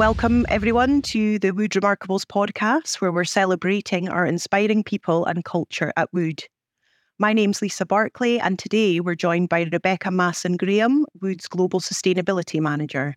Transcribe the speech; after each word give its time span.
Welcome, 0.00 0.46
everyone, 0.48 1.02
to 1.02 1.38
the 1.40 1.50
Wood 1.50 1.72
Remarkables 1.72 2.24
podcast, 2.24 3.02
where 3.02 3.12
we're 3.12 3.24
celebrating 3.24 4.08
our 4.08 4.24
inspiring 4.24 4.82
people 4.82 5.26
and 5.26 5.44
culture 5.44 5.92
at 5.94 6.10
Wood. 6.14 6.42
My 7.18 7.34
name's 7.34 7.60
Lisa 7.60 7.84
Barclay, 7.84 8.38
and 8.38 8.58
today 8.58 9.00
we're 9.00 9.14
joined 9.14 9.50
by 9.50 9.68
Rebecca 9.70 10.10
Masson 10.10 10.56
Graham, 10.56 11.04
Wood's 11.20 11.46
Global 11.46 11.80
Sustainability 11.80 12.62
Manager. 12.62 13.14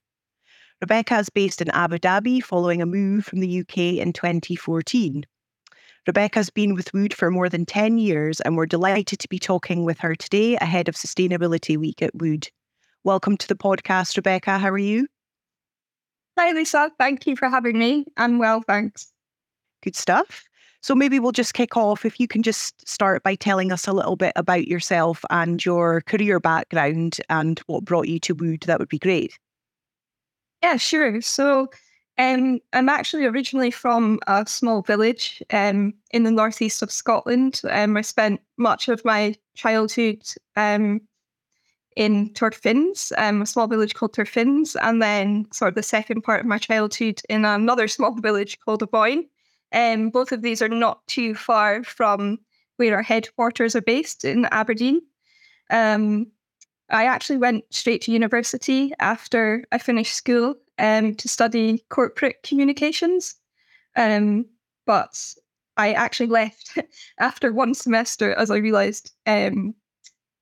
Rebecca 0.81 1.19
is 1.19 1.29
based 1.29 1.61
in 1.61 1.69
Abu 1.69 1.99
Dhabi 1.99 2.43
following 2.43 2.81
a 2.81 2.85
move 2.85 3.23
from 3.23 3.39
the 3.39 3.61
UK 3.61 3.77
in 3.77 4.11
2014. 4.11 5.23
Rebecca's 6.05 6.49
been 6.49 6.75
with 6.75 6.93
Wood 6.93 7.13
for 7.13 7.31
more 7.31 7.47
than 7.47 7.65
10 7.65 7.97
years, 7.97 8.41
and 8.41 8.57
we're 8.57 8.65
delighted 8.65 9.19
to 9.19 9.29
be 9.29 9.39
talking 9.39 9.85
with 9.85 9.99
her 9.99 10.15
today 10.15 10.57
ahead 10.57 10.89
of 10.89 10.95
Sustainability 10.95 11.77
Week 11.77 12.01
at 12.01 12.13
Wood. 12.13 12.49
Welcome 13.05 13.37
to 13.37 13.47
the 13.47 13.55
podcast, 13.55 14.17
Rebecca. 14.17 14.57
How 14.57 14.67
are 14.67 14.77
you? 14.77 15.07
Hi, 16.37 16.51
Lisa. 16.51 16.91
Thank 16.97 17.27
you 17.27 17.35
for 17.35 17.49
having 17.49 17.77
me. 17.77 18.05
I'm 18.17 18.39
well, 18.39 18.61
thanks. 18.61 19.11
Good 19.83 19.95
stuff. 19.95 20.45
So 20.81 20.95
maybe 20.95 21.19
we'll 21.19 21.31
just 21.31 21.53
kick 21.53 21.77
off. 21.77 22.05
If 22.05 22.19
you 22.19 22.27
can 22.27 22.43
just 22.43 22.87
start 22.87 23.23
by 23.23 23.35
telling 23.35 23.71
us 23.71 23.87
a 23.87 23.93
little 23.93 24.17
bit 24.17 24.33
about 24.35 24.67
yourself 24.67 25.23
and 25.29 25.63
your 25.63 26.01
career 26.01 26.39
background 26.39 27.17
and 27.29 27.59
what 27.67 27.85
brought 27.85 28.07
you 28.07 28.19
to 28.19 28.33
Wood, 28.33 28.63
that 28.67 28.79
would 28.79 28.89
be 28.89 28.99
great. 28.99 29.37
Yeah, 30.61 30.77
sure. 30.77 31.21
So 31.21 31.69
um, 32.17 32.59
I'm 32.73 32.89
actually 32.89 33.25
originally 33.25 33.71
from 33.71 34.19
a 34.27 34.45
small 34.45 34.81
village 34.81 35.41
um, 35.51 35.93
in 36.11 36.23
the 36.23 36.31
northeast 36.31 36.81
of 36.81 36.91
Scotland. 36.91 37.61
Um, 37.69 37.95
I 37.95 38.01
spent 38.01 38.41
much 38.57 38.87
of 38.87 39.05
my 39.05 39.35
childhood 39.55 40.23
um, 40.55 41.01
in 41.95 42.29
Torphins, 42.33 43.11
um, 43.17 43.41
a 43.41 43.45
small 43.45 43.67
village 43.67 43.93
called 43.93 44.13
Torphins, 44.13 44.75
and 44.81 45.01
then 45.01 45.47
sort 45.51 45.69
of 45.69 45.75
the 45.75 45.83
second 45.83 46.21
part 46.21 46.41
of 46.41 46.45
my 46.45 46.57
childhood 46.57 47.21
in 47.29 47.45
another 47.45 47.87
small 47.89 48.13
village 48.13 48.59
called 48.59 48.81
Aboyne. 48.81 49.27
Um, 49.73 50.09
both 50.09 50.31
of 50.31 50.41
these 50.41 50.61
are 50.61 50.69
not 50.69 51.05
too 51.07 51.33
far 51.35 51.83
from 51.83 52.39
where 52.77 52.95
our 52.95 53.01
headquarters 53.01 53.75
are 53.75 53.81
based 53.81 54.23
in 54.23 54.45
Aberdeen. 54.45 55.01
Um, 55.69 56.27
I 56.89 57.05
actually 57.05 57.37
went 57.37 57.63
straight 57.71 58.01
to 58.03 58.11
university 58.11 58.93
after 58.99 59.63
I 59.71 59.77
finished 59.77 60.13
school 60.13 60.55
um, 60.79 61.15
to 61.15 61.27
study 61.27 61.83
corporate 61.89 62.43
communications. 62.43 63.35
Um, 63.95 64.45
but 64.85 65.33
I 65.77 65.93
actually 65.93 66.27
left 66.27 66.77
after 67.19 67.51
one 67.51 67.73
semester 67.73 68.33
as 68.33 68.51
I 68.51 68.57
realized 68.57 69.11
um, 69.25 69.73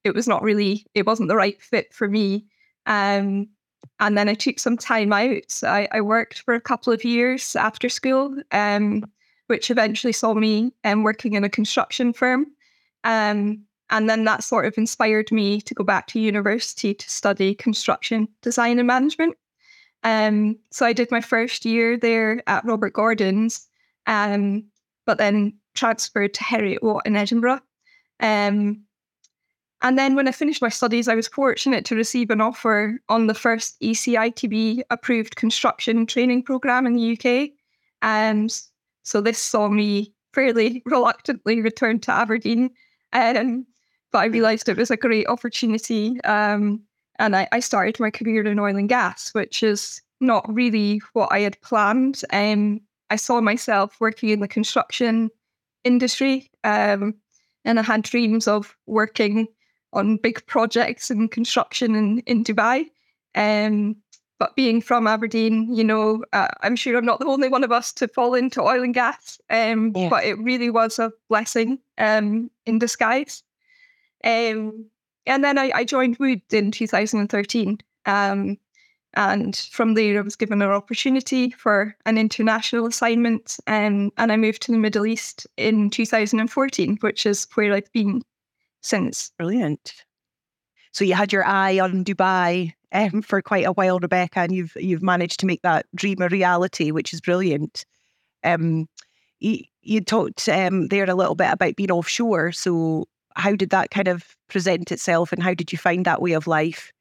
it 0.03 0.15
was 0.15 0.27
not 0.27 0.43
really, 0.43 0.85
it 0.93 1.05
wasn't 1.05 1.29
the 1.29 1.35
right 1.35 1.61
fit 1.61 1.93
for 1.93 2.07
me. 2.07 2.45
Um, 2.85 3.47
and 3.99 4.17
then 4.17 4.29
I 4.29 4.33
took 4.33 4.59
some 4.59 4.77
time 4.77 5.13
out. 5.13 5.59
I, 5.63 5.87
I, 5.91 6.01
worked 6.01 6.39
for 6.39 6.53
a 6.53 6.61
couple 6.61 6.91
of 6.91 7.03
years 7.03 7.55
after 7.55 7.89
school. 7.89 8.35
Um, 8.51 9.03
which 9.51 9.69
eventually 9.69 10.13
saw 10.13 10.33
me 10.33 10.71
um, 10.85 11.03
working 11.03 11.33
in 11.33 11.43
a 11.43 11.49
construction 11.49 12.13
firm. 12.13 12.45
Um, 13.03 13.65
and 13.89 14.09
then 14.09 14.23
that 14.23 14.45
sort 14.45 14.65
of 14.65 14.77
inspired 14.77 15.29
me 15.29 15.59
to 15.59 15.73
go 15.73 15.83
back 15.83 16.07
to 16.07 16.21
university 16.21 16.93
to 16.93 17.09
study 17.09 17.53
construction 17.53 18.29
design 18.41 18.79
and 18.79 18.87
management. 18.87 19.35
Um, 20.03 20.57
so 20.71 20.85
I 20.85 20.93
did 20.93 21.11
my 21.11 21.19
first 21.19 21.65
year 21.65 21.97
there 21.97 22.41
at 22.47 22.63
Robert 22.63 22.93
Gordon's, 22.93 23.67
um, 24.07 24.63
but 25.05 25.17
then 25.17 25.57
transferred 25.73 26.33
to 26.35 26.43
Heriot 26.45 26.81
Watt 26.81 27.05
in 27.05 27.17
Edinburgh. 27.17 27.59
Um, 28.21 28.85
and 29.83 29.97
then 29.97 30.15
when 30.15 30.27
I 30.27 30.31
finished 30.31 30.61
my 30.61 30.69
studies, 30.69 31.07
I 31.07 31.15
was 31.15 31.27
fortunate 31.27 31.85
to 31.85 31.95
receive 31.95 32.29
an 32.29 32.39
offer 32.39 32.99
on 33.09 33.27
the 33.27 33.33
first 33.33 33.79
ECITB 33.81 34.83
approved 34.91 35.35
construction 35.35 36.05
training 36.05 36.43
program 36.43 36.85
in 36.85 36.93
the 36.93 37.17
UK. 37.17 37.49
And 38.03 38.53
so 39.03 39.21
this 39.21 39.39
saw 39.39 39.69
me 39.69 40.13
fairly 40.33 40.83
reluctantly 40.85 41.61
return 41.61 41.99
to 42.01 42.11
Aberdeen. 42.11 42.69
Um, 43.13 43.65
but 44.11 44.19
I 44.19 44.25
realised 44.25 44.69
it 44.69 44.77
was 44.77 44.91
a 44.91 44.97
great 44.97 45.27
opportunity. 45.27 46.21
Um, 46.21 46.81
and 47.17 47.35
I, 47.35 47.47
I, 47.51 47.59
started 47.59 47.99
my 47.99 48.09
career 48.09 48.45
in 48.45 48.59
oil 48.59 48.75
and 48.75 48.89
gas, 48.89 49.33
which 49.33 49.63
is 49.63 50.01
not 50.19 50.45
really 50.51 51.01
what 51.13 51.31
I 51.31 51.39
had 51.39 51.59
planned. 51.61 52.21
Um, 52.31 52.81
I 53.09 53.15
saw 53.15 53.41
myself 53.41 53.97
working 53.99 54.29
in 54.29 54.39
the 54.39 54.47
construction 54.47 55.29
industry, 55.83 56.49
um, 56.63 57.15
and 57.65 57.79
I 57.79 57.83
had 57.83 58.03
dreams 58.03 58.47
of 58.47 58.75
working 58.85 59.47
on 59.93 60.17
big 60.17 60.45
projects 60.47 61.11
in 61.11 61.27
construction 61.27 61.95
in, 61.95 62.19
in 62.19 62.43
Dubai. 62.43 62.85
Um, 63.35 63.95
but 64.39 64.55
being 64.55 64.81
from 64.81 65.05
Aberdeen, 65.05 65.71
you 65.71 65.83
know, 65.83 66.23
uh, 66.33 66.47
I'm 66.61 66.75
sure 66.75 66.97
I'm 66.97 67.05
not 67.05 67.19
the 67.19 67.27
only 67.27 67.47
one 67.47 67.63
of 67.63 67.71
us 67.71 67.93
to 67.93 68.07
fall 68.07 68.33
into 68.33 68.61
oil 68.61 68.81
and 68.81 68.93
gas. 68.93 69.39
Um, 69.51 69.91
yeah. 69.95 70.09
But 70.09 70.23
it 70.23 70.39
really 70.39 70.71
was 70.71 70.97
a 70.97 71.11
blessing 71.29 71.77
um, 71.99 72.49
in 72.65 72.79
disguise. 72.79 73.43
Um, 74.23 74.85
and 75.27 75.43
then 75.43 75.59
I, 75.59 75.71
I, 75.75 75.83
joined 75.83 76.17
Wood 76.17 76.41
in 76.51 76.71
2013. 76.71 77.79
Um, 78.07 78.57
and 79.13 79.55
from 79.71 79.93
there, 79.93 80.17
I 80.17 80.21
was 80.21 80.35
given 80.35 80.61
an 80.61 80.69
opportunity 80.69 81.51
for 81.51 81.95
an 82.05 82.17
international 82.17 82.87
assignment. 82.87 83.57
Um, 83.67 84.11
and 84.17 84.31
I 84.31 84.37
moved 84.37 84.61
to 84.63 84.71
the 84.71 84.77
Middle 84.77 85.05
East 85.05 85.45
in 85.57 85.89
2014, 85.89 86.97
which 87.01 87.25
is 87.25 87.47
where 87.53 87.73
I've 87.73 87.91
been 87.91 88.23
since. 88.81 89.31
Brilliant. 89.37 89.93
So 90.93 91.05
you 91.05 91.13
had 91.13 91.31
your 91.31 91.45
eye 91.45 91.79
on 91.79 92.03
Dubai 92.03 92.73
um, 92.91 93.21
for 93.21 93.41
quite 93.41 93.65
a 93.65 93.71
while, 93.71 93.99
Rebecca, 93.99 94.39
and 94.39 94.53
you've 94.53 94.75
you've 94.75 95.03
managed 95.03 95.39
to 95.39 95.45
make 95.45 95.61
that 95.61 95.85
dream 95.95 96.21
a 96.21 96.27
reality, 96.27 96.91
which 96.91 97.13
is 97.13 97.21
brilliant. 97.21 97.85
Um, 98.43 98.89
you, 99.39 99.59
you 99.81 100.01
talked 100.01 100.47
um, 100.49 100.87
there 100.89 101.09
a 101.09 101.15
little 101.15 101.35
bit 101.35 101.51
about 101.51 101.75
being 101.75 101.91
offshore. 101.91 102.51
So 102.51 103.07
how 103.35 103.55
did 103.55 103.69
that 103.69 103.91
kind 103.91 104.07
of 104.07 104.35
present 104.49 104.91
itself, 104.91 105.31
and 105.31 105.41
how 105.41 105.53
did 105.53 105.71
you 105.71 105.77
find 105.77 106.05
that 106.05 106.21
way 106.21 106.33
of 106.33 106.47
life? 106.47 106.91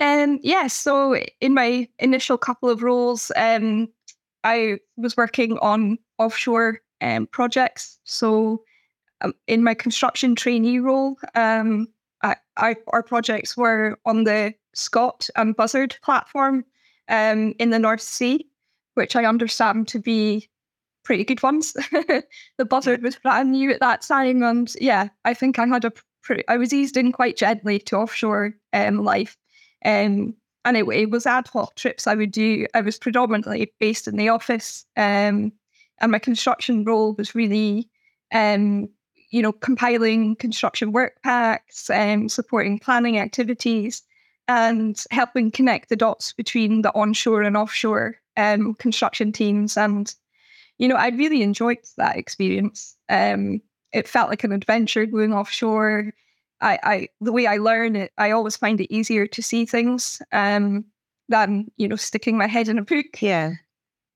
Um, 0.00 0.40
yeah, 0.42 0.66
so 0.66 1.16
in 1.40 1.54
my 1.54 1.88
initial 1.98 2.36
couple 2.36 2.68
of 2.68 2.82
roles, 2.82 3.30
um, 3.36 3.88
I 4.44 4.78
was 4.96 5.16
working 5.16 5.58
on 5.58 5.98
offshore 6.18 6.80
um, 7.00 7.26
projects. 7.28 7.98
So 8.04 8.64
um, 9.22 9.34
in 9.46 9.64
my 9.64 9.74
construction 9.74 10.34
trainee 10.34 10.78
role, 10.78 11.16
um, 11.34 11.88
I, 12.22 12.36
I, 12.56 12.76
our 12.88 13.02
projects 13.02 13.56
were 13.56 13.98
on 14.04 14.24
the 14.24 14.54
Scott 14.74 15.28
and 15.36 15.56
Buzzard 15.56 15.96
platform 16.02 16.64
um, 17.08 17.54
in 17.58 17.70
the 17.70 17.78
North 17.78 18.00
Sea, 18.00 18.46
which 18.94 19.16
I 19.16 19.24
understand 19.24 19.88
to 19.88 19.98
be 19.98 20.48
pretty 21.04 21.24
good 21.24 21.42
ones. 21.42 21.72
the 22.58 22.64
Buzzard 22.64 23.02
was 23.02 23.16
brand 23.16 23.52
new 23.52 23.70
at 23.70 23.80
that 23.80 24.02
time, 24.02 24.42
and 24.42 24.74
yeah, 24.80 25.08
I 25.24 25.34
think 25.34 25.58
I 25.58 25.66
had 25.66 25.84
a 25.84 25.92
pretty. 26.22 26.44
I 26.48 26.56
was 26.56 26.72
eased 26.72 26.96
in 26.96 27.12
quite 27.12 27.36
gently 27.36 27.78
to 27.80 27.96
offshore 27.96 28.54
um, 28.72 29.04
life, 29.04 29.36
um, 29.84 30.34
and 30.64 30.76
it, 30.76 30.86
it, 30.88 31.10
was 31.10 31.26
ad 31.26 31.48
hoc 31.48 31.74
trips 31.74 32.06
I 32.06 32.14
would 32.14 32.30
do. 32.30 32.66
I 32.74 32.80
was 32.80 32.98
predominantly 32.98 33.72
based 33.80 34.06
in 34.06 34.16
the 34.16 34.28
office, 34.28 34.86
and 34.96 35.52
my 36.00 36.18
construction 36.18 36.84
role 36.84 37.14
was 37.14 37.34
really 37.34 37.88
you 39.32 39.42
know, 39.42 39.52
compiling 39.52 40.36
construction 40.36 40.92
work 40.92 41.20
packs, 41.22 41.90
and 41.90 42.30
supporting 42.30 42.78
planning 42.78 43.18
activities, 43.18 44.02
and 44.46 45.04
helping 45.10 45.50
connect 45.50 45.88
the 45.88 45.96
dots 45.96 46.32
between 46.32 46.82
the 46.82 46.94
onshore 46.94 47.42
and 47.42 47.56
offshore 47.56 48.16
um, 48.36 48.74
construction 48.74 49.32
teams. 49.32 49.76
And, 49.76 50.14
you 50.78 50.86
know, 50.86 50.96
I 50.96 51.08
really 51.08 51.42
enjoyed 51.42 51.78
that 51.96 52.16
experience. 52.16 52.96
Um, 53.08 53.60
it 53.92 54.06
felt 54.06 54.30
like 54.30 54.44
an 54.44 54.52
adventure 54.52 55.06
going 55.06 55.32
offshore. 55.32 56.12
I, 56.60 56.78
I 56.82 57.08
the 57.20 57.32
way 57.32 57.46
I 57.46 57.56
learn 57.56 57.96
it, 57.96 58.12
I 58.18 58.30
always 58.30 58.56
find 58.56 58.80
it 58.80 58.94
easier 58.94 59.26
to 59.26 59.42
see 59.42 59.66
things 59.66 60.22
um, 60.32 60.84
than 61.28 61.70
you 61.76 61.88
know 61.88 61.96
sticking 61.96 62.38
my 62.38 62.46
head 62.46 62.68
in 62.68 62.78
a 62.78 62.82
book. 62.82 63.20
Yeah. 63.20 63.54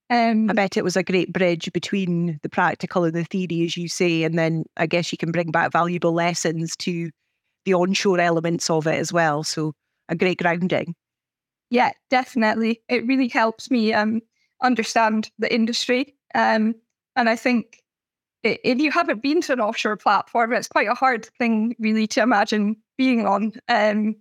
Um, 0.09 0.49
I 0.49 0.53
bet 0.53 0.77
it 0.77 0.85
was 0.85 0.97
a 0.97 1.03
great 1.03 1.33
bridge 1.33 1.73
between 1.73 2.39
the 2.43 2.49
practical 2.49 3.05
and 3.05 3.15
the 3.15 3.25
theory, 3.25 3.65
as 3.65 3.77
you 3.77 3.89
say, 3.89 4.23
and 4.23 4.39
then 4.39 4.65
I 4.77 4.87
guess 4.87 5.11
you 5.11 5.19
can 5.19 5.33
bring 5.33 5.51
back 5.51 5.73
valuable 5.73 6.13
lessons 6.13 6.77
to 6.77 7.11
the 7.65 7.75
onshore 7.75 8.21
elements 8.21 8.71
of 8.71 8.87
it 8.87 8.95
as 8.95 9.13
well. 9.13 9.43
So 9.43 9.73
a 10.09 10.15
great 10.15 10.39
grounding. 10.39 10.95
Yeah, 11.71 11.91
definitely. 12.11 12.83
It 12.89 13.05
really 13.07 13.27
helps 13.27 13.71
me 13.71 13.93
um, 13.93 14.21
understand 14.63 15.31
the 15.39 15.53
industry. 15.53 16.15
Um, 16.35 16.77
and 17.17 17.29
I 17.29 17.35
think 17.35 17.83
if 18.45 18.79
you 18.79 18.93
haven't 18.93 19.23
been 19.23 19.41
to 19.43 19.55
an 19.55 19.61
offshore 19.61 19.97
platform, 19.97 20.53
it's 20.53 20.69
quite 20.69 20.89
a 20.89 20.95
hard 20.95 21.27
thing 21.39 21.75
really 21.81 22.07
to 22.09 22.23
imagine 22.23 22.77
being 22.97 23.27
on. 23.27 23.53
Um, 23.69 24.15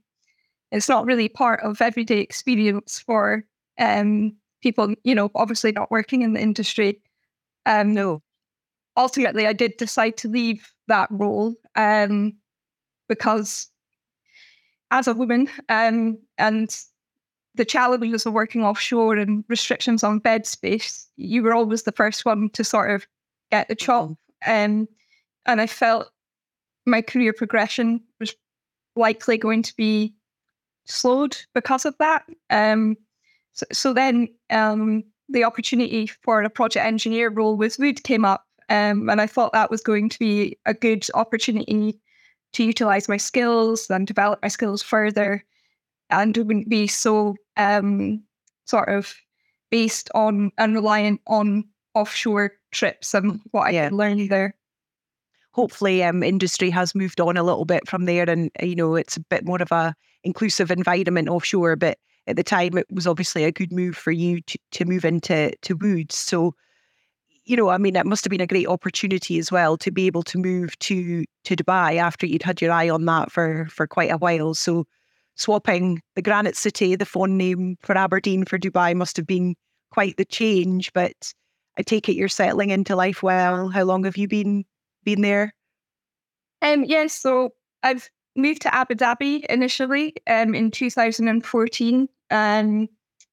it's 0.71 0.89
not 0.89 1.05
really 1.05 1.29
part 1.29 1.61
of 1.61 1.81
everyday 1.81 2.19
experience 2.19 2.99
for 2.99 3.43
um, 3.79 4.35
people, 4.65 4.95
you 5.03 5.13
know, 5.13 5.29
obviously 5.35 5.71
not 5.71 5.91
working 5.91 6.23
in 6.23 6.33
the 6.33 6.41
industry. 6.41 6.99
Um, 7.67 7.93
no. 7.93 8.23
Ultimately, 8.97 9.45
I 9.45 9.53
did 9.53 9.77
decide 9.77 10.17
to 10.17 10.27
leave 10.27 10.73
that 10.87 11.07
role 11.11 11.53
um, 11.75 12.33
because 13.07 13.67
as 14.89 15.07
a 15.07 15.13
woman 15.13 15.49
um, 15.69 16.17
and 16.39 16.75
the 17.53 17.63
challenges 17.63 18.25
of 18.25 18.33
working 18.33 18.63
offshore 18.63 19.17
and 19.17 19.43
restrictions 19.49 20.03
on 20.03 20.17
bed 20.17 20.47
space, 20.47 21.07
you 21.15 21.43
were 21.43 21.53
always 21.53 21.83
the 21.83 21.91
first 21.91 22.25
one 22.25 22.49
to 22.53 22.63
sort 22.63 22.89
of 22.89 23.05
get 23.51 23.67
the 23.67 23.75
chop. 23.75 24.09
Um, 24.47 24.87
and 25.45 25.61
I 25.61 25.67
felt 25.67 26.09
my 26.87 27.03
career 27.03 27.33
progression 27.33 28.01
was 28.19 28.33
likely 28.95 29.37
going 29.37 29.61
to 29.61 29.75
be 29.75 30.15
slowed 30.85 31.37
because 31.53 31.85
of 31.85 31.95
that. 31.99 32.23
Um, 32.49 32.97
so, 33.55 33.65
so 33.71 33.93
then 33.93 34.27
um, 34.51 35.03
the 35.29 35.43
opportunity 35.43 36.07
for 36.07 36.43
a 36.43 36.49
project 36.49 36.85
engineer 36.85 37.29
role 37.29 37.57
with 37.57 37.79
Wood 37.79 38.03
came 38.03 38.23
up, 38.23 38.45
um, 38.69 39.09
and 39.09 39.19
I 39.19 39.27
thought 39.27 39.53
that 39.53 39.71
was 39.71 39.81
going 39.81 40.09
to 40.09 40.19
be 40.19 40.57
a 40.65 40.73
good 40.73 41.05
opportunity 41.13 41.99
to 42.53 42.63
utilize 42.63 43.09
my 43.09 43.17
skills 43.17 43.89
and 43.89 44.05
develop 44.05 44.39
my 44.41 44.47
skills 44.49 44.83
further, 44.83 45.43
and 46.09 46.37
it 46.37 46.45
wouldn't 46.45 46.69
be 46.69 46.85
so 46.85 47.35
um, 47.57 48.21
sort 48.65 48.89
of 48.89 49.15
based 49.71 50.09
on 50.13 50.51
and 50.57 50.75
reliant 50.75 51.21
on 51.27 51.65
offshore 51.95 52.51
trips 52.71 53.13
and 53.13 53.39
what 53.51 53.67
I 53.67 53.69
yeah. 53.71 53.89
could 53.89 53.95
learn 53.95 54.27
there 54.27 54.55
hopefully 55.55 56.03
um, 56.03 56.21
industry 56.21 56.69
has 56.69 56.93
moved 56.93 57.21
on 57.21 57.37
a 57.37 57.43
little 57.43 57.63
bit 57.63 57.87
from 57.87 58.03
there 58.03 58.29
and 58.29 58.51
you 58.61 58.75
know 58.75 58.95
it's 58.95 59.15
a 59.15 59.21
bit 59.21 59.45
more 59.45 59.61
of 59.61 59.71
a 59.71 59.95
inclusive 60.25 60.69
environment 60.69 61.29
offshore 61.29 61.77
but 61.77 61.97
at 62.27 62.35
the 62.35 62.43
time 62.43 62.77
it 62.77 62.87
was 62.91 63.07
obviously 63.07 63.43
a 63.43 63.51
good 63.51 63.71
move 63.71 63.95
for 63.95 64.11
you 64.11 64.41
to, 64.41 64.57
to 64.71 64.85
move 64.85 65.05
into 65.05 65.51
to 65.61 65.75
woods 65.75 66.17
so 66.17 66.53
you 67.45 67.55
know 67.55 67.69
i 67.69 67.77
mean 67.77 67.95
it 67.95 68.05
must 68.05 68.23
have 68.23 68.31
been 68.31 68.41
a 68.41 68.47
great 68.47 68.67
opportunity 68.67 69.37
as 69.37 69.51
well 69.51 69.77
to 69.77 69.91
be 69.91 70.07
able 70.07 70.23
to 70.23 70.37
move 70.37 70.77
to 70.79 71.25
to 71.43 71.55
dubai 71.55 71.97
after 71.97 72.25
you'd 72.25 72.43
had 72.43 72.61
your 72.61 72.71
eye 72.71 72.89
on 72.89 73.05
that 73.05 73.31
for 73.31 73.67
for 73.69 73.87
quite 73.87 74.11
a 74.11 74.17
while 74.17 74.53
so 74.53 74.85
swapping 75.35 76.01
the 76.15 76.21
granite 76.21 76.55
city 76.55 76.95
the 76.95 77.05
fond 77.05 77.37
name 77.37 77.77
for 77.81 77.97
aberdeen 77.97 78.45
for 78.45 78.57
dubai 78.57 78.95
must 78.95 79.17
have 79.17 79.27
been 79.27 79.55
quite 79.91 80.17
the 80.17 80.25
change 80.25 80.91
but 80.93 81.33
i 81.77 81.81
take 81.81 82.09
it 82.09 82.15
you're 82.15 82.27
settling 82.27 82.69
into 82.69 82.95
life 82.95 83.21
well 83.21 83.69
how 83.69 83.83
long 83.83 84.03
have 84.03 84.17
you 84.17 84.27
been 84.27 84.65
been 85.05 85.21
there? 85.21 85.53
Um, 86.61 86.83
yes, 86.83 87.13
so 87.13 87.53
I've 87.83 88.09
moved 88.35 88.63
to 88.63 88.75
Abu 88.75 88.95
Dhabi 88.95 89.45
initially 89.45 90.15
um, 90.27 90.53
in 90.53 90.71
2014. 90.71 92.09
Um, 92.31 92.87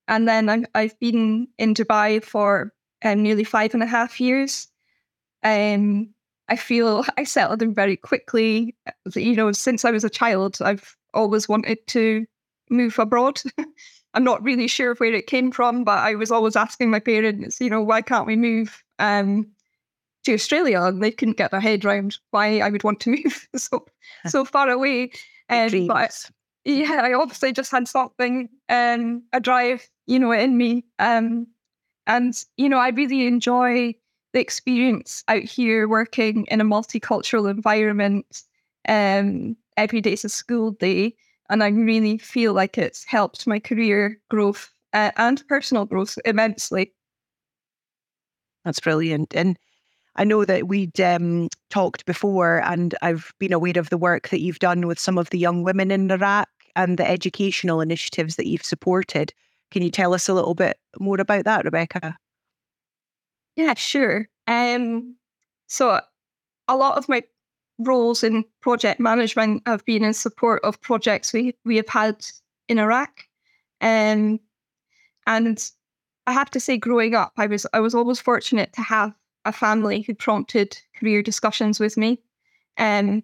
and 0.08 0.28
then 0.28 0.48
I've, 0.48 0.64
I've 0.74 1.00
been 1.00 1.48
in 1.58 1.74
Dubai 1.74 2.22
for 2.22 2.72
um, 3.04 3.22
nearly 3.22 3.44
five 3.44 3.74
and 3.74 3.82
a 3.82 3.86
half 3.86 4.20
years. 4.20 4.68
Um, 5.42 6.12
I 6.48 6.56
feel 6.56 7.04
I 7.16 7.24
settled 7.24 7.62
in 7.62 7.74
very 7.74 7.96
quickly. 7.96 8.76
You 9.14 9.36
know, 9.36 9.52
since 9.52 9.84
I 9.84 9.90
was 9.90 10.04
a 10.04 10.10
child, 10.10 10.58
I've 10.60 10.96
always 11.14 11.48
wanted 11.48 11.86
to 11.88 12.26
move 12.70 12.98
abroad. 12.98 13.40
I'm 14.14 14.24
not 14.24 14.42
really 14.42 14.68
sure 14.68 14.94
where 14.96 15.14
it 15.14 15.26
came 15.26 15.50
from, 15.50 15.84
but 15.84 15.98
I 15.98 16.14
was 16.14 16.30
always 16.30 16.54
asking 16.54 16.90
my 16.90 17.00
parents, 17.00 17.60
you 17.60 17.70
know, 17.70 17.80
why 17.80 18.02
can't 18.02 18.26
we 18.26 18.36
move? 18.36 18.82
Um, 18.98 19.52
to 20.24 20.34
Australia 20.34 20.80
and 20.82 21.02
they 21.02 21.10
couldn't 21.10 21.36
get 21.36 21.50
their 21.50 21.60
head 21.60 21.84
around 21.84 22.18
why 22.30 22.60
I 22.60 22.68
would 22.68 22.84
want 22.84 23.00
to 23.00 23.10
move 23.24 23.48
so 23.56 23.84
so 24.26 24.44
far 24.44 24.68
away. 24.70 25.12
Um, 25.48 25.86
but 25.86 26.30
yeah, 26.64 27.00
I 27.02 27.12
obviously 27.14 27.52
just 27.52 27.70
had 27.70 27.88
something, 27.88 28.48
um, 28.68 29.22
a 29.32 29.40
drive, 29.40 29.88
you 30.06 30.18
know, 30.18 30.32
in 30.32 30.56
me. 30.56 30.84
Um, 30.98 31.46
and, 32.06 32.34
you 32.56 32.68
know, 32.68 32.78
I 32.78 32.88
really 32.90 33.26
enjoy 33.26 33.94
the 34.32 34.40
experience 34.40 35.24
out 35.28 35.42
here 35.42 35.88
working 35.88 36.46
in 36.46 36.60
a 36.60 36.64
multicultural 36.64 37.50
environment. 37.50 38.42
Um, 38.88 39.56
every 39.76 40.00
day 40.00 40.12
is 40.12 40.24
a 40.24 40.28
school 40.28 40.72
day. 40.72 41.14
And 41.50 41.62
I 41.62 41.68
really 41.68 42.18
feel 42.18 42.52
like 42.54 42.78
it's 42.78 43.04
helped 43.04 43.46
my 43.46 43.58
career 43.58 44.18
growth 44.30 44.70
uh, 44.92 45.10
and 45.16 45.46
personal 45.48 45.84
growth 45.84 46.18
immensely. 46.24 46.92
That's 48.64 48.80
brilliant. 48.80 49.34
And 49.34 49.58
I 50.16 50.24
know 50.24 50.44
that 50.44 50.68
we'd 50.68 51.00
um, 51.00 51.48
talked 51.70 52.04
before, 52.04 52.62
and 52.62 52.94
I've 53.02 53.32
been 53.38 53.52
aware 53.52 53.78
of 53.78 53.90
the 53.90 53.98
work 53.98 54.28
that 54.28 54.40
you've 54.40 54.58
done 54.58 54.86
with 54.86 54.98
some 54.98 55.18
of 55.18 55.30
the 55.30 55.38
young 55.38 55.62
women 55.62 55.90
in 55.90 56.10
Iraq 56.10 56.48
and 56.76 56.98
the 56.98 57.08
educational 57.08 57.80
initiatives 57.80 58.36
that 58.36 58.46
you've 58.46 58.64
supported. 58.64 59.32
Can 59.70 59.82
you 59.82 59.90
tell 59.90 60.14
us 60.14 60.28
a 60.28 60.34
little 60.34 60.54
bit 60.54 60.78
more 60.98 61.20
about 61.20 61.44
that, 61.44 61.64
Rebecca? 61.64 62.16
Yeah, 63.56 63.74
sure. 63.74 64.28
Um, 64.46 65.16
so, 65.66 66.00
a 66.68 66.76
lot 66.76 66.96
of 66.96 67.08
my 67.08 67.22
roles 67.78 68.22
in 68.22 68.44
project 68.60 69.00
management 69.00 69.62
have 69.66 69.84
been 69.84 70.04
in 70.04 70.14
support 70.14 70.62
of 70.64 70.80
projects 70.80 71.32
we, 71.32 71.54
we 71.64 71.76
have 71.76 71.88
had 71.88 72.24
in 72.68 72.78
Iraq. 72.78 73.26
Um, 73.80 74.40
and 75.26 75.70
I 76.26 76.32
have 76.32 76.50
to 76.50 76.60
say, 76.60 76.76
growing 76.76 77.14
up, 77.14 77.32
I 77.36 77.46
was 77.46 77.66
I 77.72 77.80
was 77.80 77.94
always 77.94 78.20
fortunate 78.20 78.72
to 78.74 78.82
have 78.82 79.12
a 79.44 79.52
family 79.52 80.02
who 80.02 80.14
prompted 80.14 80.78
career 80.96 81.22
discussions 81.22 81.80
with 81.80 81.96
me. 81.96 82.20
Um, 82.78 83.22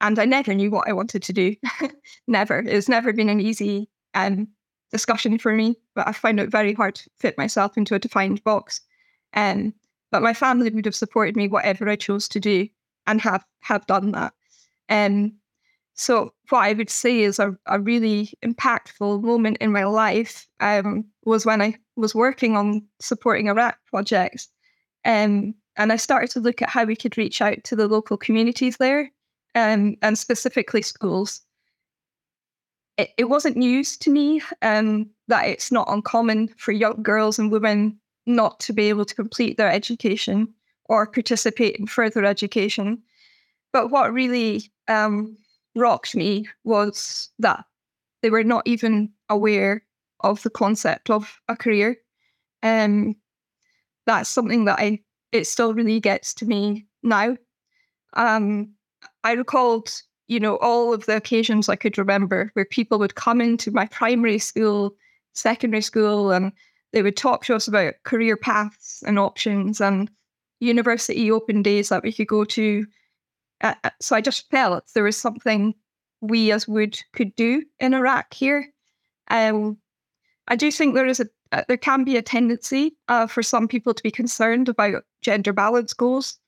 and 0.00 0.18
I 0.18 0.24
never 0.24 0.54
knew 0.54 0.70
what 0.70 0.88
I 0.88 0.92
wanted 0.92 1.22
to 1.22 1.32
do. 1.32 1.56
never. 2.26 2.58
It's 2.58 2.88
never 2.88 3.12
been 3.12 3.28
an 3.28 3.40
easy 3.40 3.88
um, 4.14 4.48
discussion 4.90 5.38
for 5.38 5.52
me, 5.52 5.76
but 5.94 6.06
I 6.06 6.12
find 6.12 6.38
it 6.40 6.50
very 6.50 6.74
hard 6.74 6.96
to 6.96 7.10
fit 7.18 7.38
myself 7.38 7.76
into 7.76 7.94
a 7.94 7.98
defined 7.98 8.42
box. 8.44 8.80
Um, 9.34 9.74
but 10.10 10.22
my 10.22 10.34
family 10.34 10.70
would 10.70 10.84
have 10.84 10.94
supported 10.94 11.36
me 11.36 11.48
whatever 11.48 11.88
I 11.88 11.96
chose 11.96 12.28
to 12.28 12.40
do 12.40 12.68
and 13.06 13.20
have, 13.20 13.44
have 13.60 13.86
done 13.86 14.12
that. 14.12 14.32
Um, 14.88 15.34
so 15.94 16.34
what 16.50 16.60
I 16.60 16.72
would 16.72 16.90
say 16.90 17.20
is 17.20 17.38
a, 17.38 17.56
a 17.66 17.80
really 17.80 18.32
impactful 18.44 19.22
moment 19.22 19.58
in 19.60 19.72
my 19.72 19.84
life 19.84 20.46
um, 20.60 21.04
was 21.24 21.46
when 21.46 21.62
I 21.62 21.76
was 21.96 22.14
working 22.14 22.56
on 22.56 22.84
supporting 23.00 23.48
Iraq 23.48 23.78
projects 23.86 24.48
um, 25.04 25.54
and 25.76 25.92
I 25.92 25.96
started 25.96 26.30
to 26.30 26.40
look 26.40 26.62
at 26.62 26.68
how 26.68 26.84
we 26.84 26.96
could 26.96 27.16
reach 27.16 27.40
out 27.40 27.62
to 27.64 27.76
the 27.76 27.88
local 27.88 28.16
communities 28.16 28.76
there 28.78 29.10
um, 29.54 29.96
and 30.02 30.18
specifically 30.18 30.82
schools. 30.82 31.40
It, 32.96 33.10
it 33.18 33.24
wasn't 33.24 33.56
news 33.56 33.96
to 33.98 34.10
me 34.10 34.40
um, 34.62 35.10
that 35.28 35.46
it's 35.46 35.72
not 35.72 35.88
uncommon 35.90 36.48
for 36.56 36.72
young 36.72 37.02
girls 37.02 37.38
and 37.38 37.50
women 37.50 37.98
not 38.26 38.60
to 38.60 38.72
be 38.72 38.88
able 38.88 39.04
to 39.04 39.14
complete 39.14 39.56
their 39.56 39.70
education 39.70 40.52
or 40.86 41.06
participate 41.06 41.76
in 41.76 41.86
further 41.86 42.24
education. 42.24 43.02
But 43.72 43.90
what 43.90 44.12
really 44.12 44.70
um, 44.88 45.36
rocked 45.74 46.14
me 46.14 46.48
was 46.64 47.30
that 47.38 47.64
they 48.22 48.30
were 48.30 48.44
not 48.44 48.62
even 48.66 49.10
aware 49.28 49.84
of 50.20 50.42
the 50.42 50.50
concept 50.50 51.10
of 51.10 51.40
a 51.48 51.56
career. 51.56 51.96
Um, 52.62 53.16
that's 54.06 54.30
something 54.30 54.64
that 54.66 54.78
I 54.78 55.00
it 55.32 55.46
still 55.46 55.74
really 55.74 56.00
gets 56.00 56.32
to 56.34 56.46
me 56.46 56.86
now. 57.02 57.36
Um, 58.14 58.74
I 59.22 59.32
recalled, 59.32 59.90
you 60.28 60.40
know, 60.40 60.56
all 60.56 60.92
of 60.92 61.06
the 61.06 61.16
occasions 61.16 61.68
I 61.68 61.76
could 61.76 61.98
remember 61.98 62.50
where 62.54 62.64
people 62.64 62.98
would 62.98 63.14
come 63.14 63.40
into 63.40 63.70
my 63.70 63.86
primary 63.86 64.38
school, 64.38 64.94
secondary 65.32 65.82
school, 65.82 66.30
and 66.30 66.52
they 66.92 67.02
would 67.02 67.16
talk 67.16 67.44
to 67.44 67.54
us 67.54 67.68
about 67.68 67.94
career 68.04 68.36
paths 68.36 69.02
and 69.06 69.18
options 69.18 69.80
and 69.80 70.10
university 70.60 71.30
open 71.30 71.62
days 71.62 71.88
that 71.88 72.02
we 72.02 72.12
could 72.12 72.28
go 72.28 72.44
to. 72.44 72.86
Uh, 73.60 73.74
uh 73.84 73.90
so 74.00 74.16
I 74.16 74.20
just 74.20 74.50
felt 74.50 74.84
there 74.94 75.04
was 75.04 75.16
something 75.16 75.74
we 76.20 76.52
as 76.52 76.68
Wood 76.68 76.98
could 77.12 77.34
do 77.36 77.64
in 77.80 77.94
Iraq 77.94 78.32
here. 78.32 78.72
Um, 79.28 79.78
I 80.48 80.56
do 80.56 80.70
think 80.70 80.94
there 80.94 81.06
is 81.06 81.20
a 81.20 81.26
uh, 81.52 81.62
there 81.68 81.76
can 81.76 82.02
be 82.02 82.16
a 82.16 82.22
tendency 82.22 82.96
uh, 83.08 83.28
for 83.28 83.42
some 83.42 83.68
people 83.68 83.94
to 83.94 84.02
be 84.02 84.10
concerned 84.10 84.68
about 84.68 85.04
gender 85.22 85.52
balance 85.52 85.92
goals. 85.92 86.38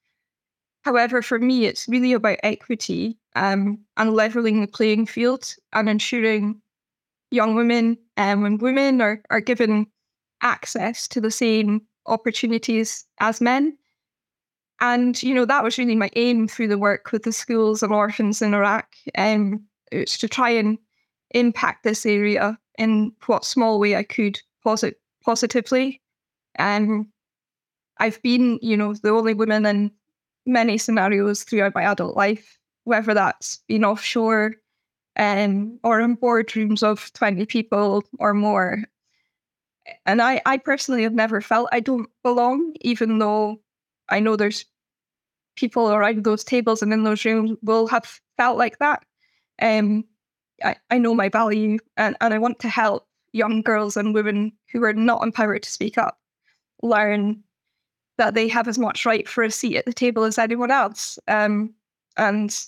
However, 0.87 1.21
for 1.21 1.41
me, 1.41 1.65
it's 1.65 1.89
really 1.89 2.13
about 2.13 2.39
equity 2.45 3.19
um, 3.35 3.81
and 3.97 4.15
leveling 4.15 4.61
the 4.61 4.69
playing 4.69 5.07
field 5.07 5.53
and 5.73 5.89
ensuring 5.89 6.63
young 7.33 7.57
women 7.57 7.99
um, 8.17 8.45
and 8.45 8.63
women 8.63 9.01
are, 9.01 9.21
are 9.31 9.41
given 9.41 9.89
access 10.43 11.09
to 11.09 11.21
the 11.21 11.33
same 11.33 11.83
opportunities 12.07 13.05
as 13.19 13.41
men. 13.41 13.77
And, 14.81 15.21
you 15.25 15.35
know, 15.35 15.45
that 15.45 15.65
was 15.65 15.77
really 15.77 15.97
my 15.97 16.09
aim 16.15 16.47
through 16.47 16.69
the 16.69 16.79
work 16.79 17.11
with 17.11 17.25
the 17.25 17.33
schools 17.33 17.83
and 17.83 17.93
orphans 17.93 18.41
in 18.41 18.55
Iraq. 18.55 18.87
Um, 19.19 19.65
it's 19.91 20.17
to 20.19 20.29
try 20.29 20.51
and 20.51 20.79
impact 21.33 21.83
this 21.83 22.07
area 22.07 22.57
in 22.79 23.11
what 23.27 23.45
small 23.45 23.81
way 23.81 23.97
I 23.97 24.05
could 24.05 24.39
posit- 24.63 25.01
positively. 25.25 26.01
And 26.55 27.07
I've 27.99 28.23
been, 28.23 28.61
you 28.63 28.77
know, 28.77 28.95
the 28.95 29.11
only 29.11 29.35
woman 29.35 29.67
in 29.67 29.91
many 30.47 30.79
scenarios 30.79 31.43
throughout 31.43 31.75
my 31.75 31.83
adult 31.83 32.17
life, 32.17 32.59
whether 32.85 33.15
that's 33.15 33.59
been 33.69 33.85
offshore 33.85 34.55
um, 35.17 35.79
or 35.83 36.01
in 36.01 36.17
boardrooms 36.17 36.83
of 36.83 37.13
20 37.15 37.45
people 37.47 38.05
or 38.19 38.33
more. 38.35 38.85
And 40.05 40.23
I, 40.23 40.41
I 40.47 40.57
personally 40.59 41.03
have 41.03 41.15
never 41.15 41.41
felt 41.41 41.69
I 41.73 41.81
don't 41.81 42.09
belong, 42.23 42.75
even 42.81 43.19
though 43.19 43.61
I 44.09 44.21
know 44.21 44.37
there's 44.37 44.65
people 45.57 45.91
around 45.91 46.25
those 46.25 46.45
tables 46.45 46.83
and 46.83 46.93
in 46.93 47.05
those 47.05 47.25
rooms 47.25 47.53
will 47.63 47.87
have 47.89 48.21
felt 48.37 48.59
like 48.59 48.79
that. 48.79 49.05
Um, 49.61 50.05
I, 50.63 50.77
I 50.91 50.99
know 50.99 51.15
my 51.15 51.29
value 51.29 51.79
and, 51.97 52.17
and 52.21 52.35
I 52.35 52.39
want 52.39 52.59
to 52.61 52.69
help 52.69 53.07
young 53.33 53.63
girls 53.63 53.97
and 53.97 54.15
women 54.15 54.53
who 54.73 54.83
are 54.85 54.93
not 54.93 55.23
empowered 55.23 55.63
to 55.63 55.71
speak 55.71 55.99
up 55.99 56.19
learn 56.83 57.43
that 58.19 58.35
they 58.35 58.49
have 58.49 58.69
as 58.69 58.79
much 58.79 59.05
right 59.05 59.29
for 59.29 59.45
a 59.45 59.51
seat 59.51 59.77
at 59.77 59.85
the 59.85 59.93
table 59.93 60.25
as 60.25 60.39
anyone 60.39 60.71
else. 60.71 61.19
Um, 61.29 61.75
and 62.17 62.59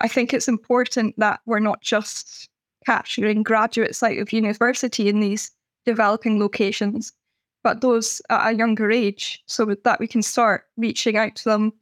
I 0.00 0.08
think 0.08 0.34
it's 0.34 0.48
important 0.48 1.14
that 1.18 1.40
we're 1.46 1.60
not 1.60 1.80
just 1.80 2.48
capturing 2.84 3.42
graduates 3.42 4.02
out 4.02 4.18
of 4.18 4.32
university 4.32 5.08
in 5.08 5.20
these 5.20 5.50
developing 5.84 6.38
locations, 6.38 7.12
but 7.64 7.80
those 7.80 8.20
at 8.30 8.52
a 8.52 8.56
younger 8.56 8.90
age, 8.90 9.42
so 9.46 9.64
that 9.64 10.00
we 10.00 10.06
can 10.06 10.22
start 10.22 10.64
reaching 10.76 11.16
out 11.16 11.34
to 11.36 11.44
them 11.44 11.72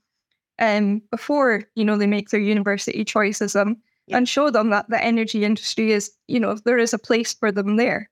um, 0.59 1.03
before 1.11 1.65
you 1.75 1.85
know 1.85 1.97
they 1.97 2.07
make 2.07 2.31
their 2.31 2.41
university 2.41 3.05
choices 3.05 3.57
um, 3.57 3.77
yeah. 4.07 4.17
and 4.17 4.29
show 4.29 4.51
them 4.51 4.71
that 4.71 4.89
the 4.89 5.03
energy 5.03 5.45
industry 5.45 5.93
is 5.93 6.13
you 6.29 6.39
know 6.39 6.55
there 6.65 6.79
is 6.79 6.95
a 6.95 6.99
place 6.99 7.35
for 7.35 7.51
them 7.51 7.77
there. 7.77 8.09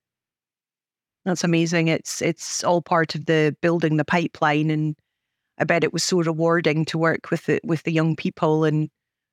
That's 1.24 1.44
amazing. 1.44 1.88
It's 1.88 2.20
it's 2.20 2.64
all 2.64 2.82
part 2.82 3.14
of 3.14 3.26
the 3.26 3.56
building 3.62 3.96
the 3.96 4.04
pipeline, 4.04 4.70
and 4.70 4.96
I 5.58 5.64
bet 5.64 5.84
it 5.84 5.92
was 5.92 6.02
so 6.02 6.20
rewarding 6.22 6.84
to 6.86 6.98
work 6.98 7.30
with 7.30 7.46
the 7.46 7.60
with 7.64 7.84
the 7.84 7.92
young 7.92 8.16
people 8.16 8.64
and 8.64 8.88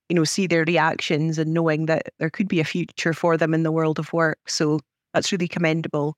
you 0.09 0.15
know 0.15 0.23
see 0.23 0.47
their 0.47 0.65
reactions 0.65 1.39
and 1.39 1.53
knowing 1.53 1.87
that 1.87 2.09
there 2.19 2.29
could 2.29 2.47
be 2.47 2.59
a 2.59 2.65
future 2.65 3.13
for 3.13 3.37
them 3.37 3.53
in 3.53 3.63
the 3.63 3.71
world 3.71 3.97
of 3.99 4.13
work. 4.13 4.39
So 4.47 4.79
that's 5.13 5.31
really 5.31 5.47
commendable. 5.47 6.15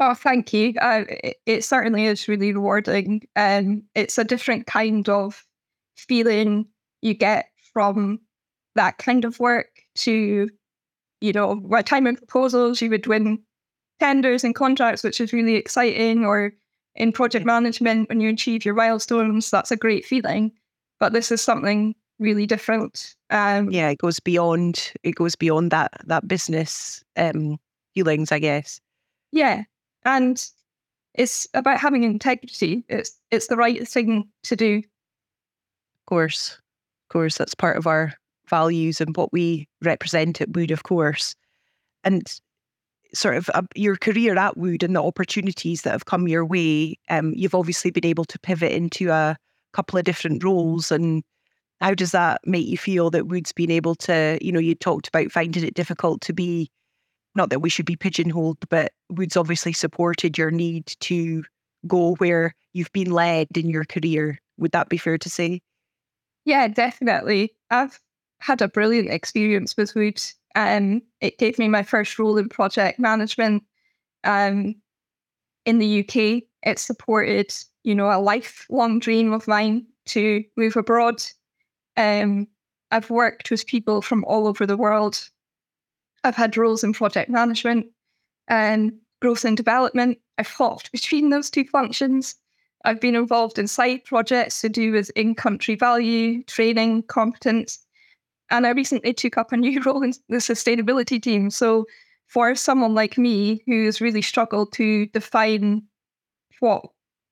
Oh, 0.00 0.14
thank 0.14 0.52
you. 0.52 0.74
Uh, 0.80 1.04
it, 1.08 1.36
it, 1.46 1.64
certainly 1.64 2.06
is 2.06 2.26
really 2.26 2.52
rewarding. 2.52 3.22
and 3.36 3.66
um, 3.66 3.82
it's 3.94 4.18
a 4.18 4.24
different 4.24 4.66
kind 4.66 5.08
of 5.08 5.44
feeling 5.96 6.66
you 7.00 7.14
get 7.14 7.46
from 7.72 8.18
that 8.74 8.98
kind 8.98 9.24
of 9.24 9.38
work 9.38 9.68
to, 9.96 10.48
you 11.20 11.32
know, 11.32 11.54
by 11.54 11.82
time 11.82 12.08
in 12.08 12.16
proposals, 12.16 12.82
you 12.82 12.90
would 12.90 13.06
win 13.06 13.40
tenders 14.00 14.44
and 14.44 14.54
contracts, 14.54 15.04
which 15.04 15.20
is 15.20 15.32
really 15.32 15.54
exciting, 15.54 16.24
or 16.24 16.52
in 16.94 17.12
project 17.12 17.44
management, 17.44 18.08
when 18.08 18.20
you 18.20 18.30
achieve 18.30 18.64
your 18.64 18.74
milestones, 18.74 19.50
that's 19.50 19.70
a 19.70 19.76
great 19.76 20.04
feeling. 20.04 20.52
But 21.00 21.12
this 21.12 21.32
is 21.32 21.42
something 21.42 21.94
really 22.18 22.46
different. 22.46 23.14
Um, 23.30 23.70
yeah, 23.70 23.90
it 23.90 23.98
goes 23.98 24.20
beyond 24.20 24.92
it 25.02 25.12
goes 25.12 25.34
beyond 25.34 25.70
that 25.72 25.92
that 26.06 26.28
business 26.28 27.02
um, 27.16 27.58
feelings, 27.94 28.32
I 28.32 28.38
guess. 28.38 28.80
Yeah, 29.32 29.64
and 30.04 30.44
it's 31.14 31.46
about 31.54 31.80
having 31.80 32.04
integrity. 32.04 32.84
It's 32.88 33.18
it's 33.30 33.48
the 33.48 33.56
right 33.56 33.86
thing 33.86 34.28
to 34.44 34.56
do. 34.56 34.78
Of 34.78 36.06
course, 36.06 36.58
of 37.04 37.12
course, 37.12 37.36
that's 37.36 37.54
part 37.54 37.76
of 37.76 37.86
our 37.86 38.14
values 38.48 39.00
and 39.00 39.16
what 39.16 39.32
we 39.32 39.68
represent 39.82 40.40
at 40.40 40.50
Wood, 40.50 40.70
of 40.70 40.82
course. 40.82 41.34
And 42.04 42.22
sort 43.14 43.36
of 43.36 43.50
uh, 43.54 43.62
your 43.74 43.96
career 43.96 44.36
at 44.36 44.56
Wood 44.56 44.82
and 44.82 44.94
the 44.94 45.02
opportunities 45.02 45.82
that 45.82 45.92
have 45.92 46.06
come 46.06 46.28
your 46.28 46.44
way, 46.44 46.98
um, 47.08 47.32
you've 47.34 47.54
obviously 47.54 47.90
been 47.90 48.06
able 48.06 48.24
to 48.26 48.38
pivot 48.38 48.72
into 48.72 49.10
a 49.10 49.36
couple 49.72 49.98
of 49.98 50.04
different 50.04 50.42
roles. 50.42 50.90
And 50.90 51.22
how 51.80 51.94
does 51.94 52.12
that 52.12 52.40
make 52.44 52.66
you 52.66 52.78
feel 52.78 53.10
that 53.10 53.26
Wood's 53.26 53.52
been 53.52 53.70
able 53.70 53.94
to, 53.96 54.38
you 54.40 54.52
know, 54.52 54.60
you 54.60 54.74
talked 54.74 55.08
about 55.08 55.32
finding 55.32 55.64
it 55.64 55.74
difficult 55.74 56.20
to 56.22 56.32
be 56.32 56.70
not 57.34 57.50
that 57.50 57.60
we 57.60 57.68
should 57.68 57.86
be 57.86 57.96
pigeonholed, 57.96 58.58
but 58.68 58.92
Woods 59.10 59.36
obviously 59.36 59.72
supported 59.72 60.38
your 60.38 60.50
need 60.50 60.86
to 61.00 61.44
go 61.86 62.14
where 62.16 62.54
you've 62.72 62.92
been 62.92 63.10
led 63.10 63.48
in 63.56 63.68
your 63.68 63.84
career. 63.84 64.40
Would 64.58 64.72
that 64.72 64.88
be 64.88 64.98
fair 64.98 65.18
to 65.18 65.28
say? 65.28 65.60
Yeah, 66.44 66.68
definitely. 66.68 67.54
I've 67.70 67.98
had 68.38 68.62
a 68.62 68.68
brilliant 68.68 69.10
experience 69.10 69.76
with 69.76 69.94
Wood. 69.94 70.22
Um, 70.54 71.02
it 71.20 71.38
gave 71.38 71.58
me 71.58 71.68
my 71.68 71.82
first 71.82 72.18
role 72.18 72.38
in 72.38 72.48
project 72.48 72.98
management. 72.98 73.64
Um, 74.22 74.76
in 75.64 75.78
the 75.78 76.00
UK, 76.00 76.44
it 76.62 76.78
supported, 76.78 77.52
you 77.82 77.94
know, 77.94 78.10
a 78.10 78.20
lifelong 78.20 78.98
dream 78.98 79.32
of 79.32 79.48
mine 79.48 79.86
to 80.06 80.44
move 80.56 80.76
abroad. 80.76 81.22
Um, 81.96 82.46
I've 82.90 83.10
worked 83.10 83.50
with 83.50 83.66
people 83.66 84.02
from 84.02 84.24
all 84.24 84.46
over 84.46 84.66
the 84.66 84.76
world 84.76 85.28
I've 86.24 86.34
had 86.34 86.56
roles 86.56 86.82
in 86.82 86.94
project 86.94 87.30
management 87.30 87.86
and 88.48 88.94
growth 89.20 89.44
and 89.44 89.56
development. 89.56 90.18
I've 90.38 90.48
hopped 90.48 90.90
between 90.90 91.28
those 91.28 91.50
two 91.50 91.64
functions. 91.64 92.34
I've 92.86 93.00
been 93.00 93.14
involved 93.14 93.58
in 93.58 93.68
side 93.68 94.04
projects 94.04 94.60
to 94.62 94.68
do 94.68 94.92
with 94.92 95.10
in 95.14 95.34
country 95.34 95.74
value, 95.74 96.42
training, 96.44 97.04
competence. 97.04 97.78
And 98.54 98.68
I 98.68 98.70
recently 98.70 99.12
took 99.12 99.36
up 99.36 99.50
a 99.50 99.56
new 99.56 99.82
role 99.86 100.02
in 100.02 100.12
the 100.28 100.36
sustainability 100.36 101.20
team. 101.20 101.50
So, 101.50 101.86
for 102.26 102.54
someone 102.54 102.94
like 102.94 103.18
me 103.18 103.62
who's 103.66 104.00
really 104.00 104.22
struggled 104.22 104.72
to 104.74 105.06
define 105.06 105.82
what 106.60 106.86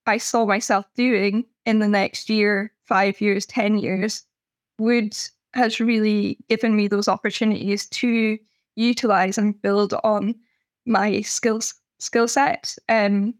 I 0.06 0.18
saw 0.18 0.44
myself 0.44 0.84
doing 0.96 1.44
in 1.64 1.78
the 1.78 1.88
next 1.88 2.28
year, 2.28 2.72
five 2.84 3.20
years, 3.20 3.46
10 3.46 3.78
years, 3.78 4.24
Wood 4.78 5.16
has 5.54 5.80
really 5.80 6.38
given 6.48 6.76
me 6.76 6.88
those 6.88 7.08
opportunities 7.08 7.86
to 7.86 8.38
utilize 8.74 9.38
and 9.38 9.60
build 9.62 9.94
on 10.02 10.34
my 10.86 11.20
skills 11.22 11.74
skill 12.00 12.26
set. 12.26 12.74
Um, 12.88 13.34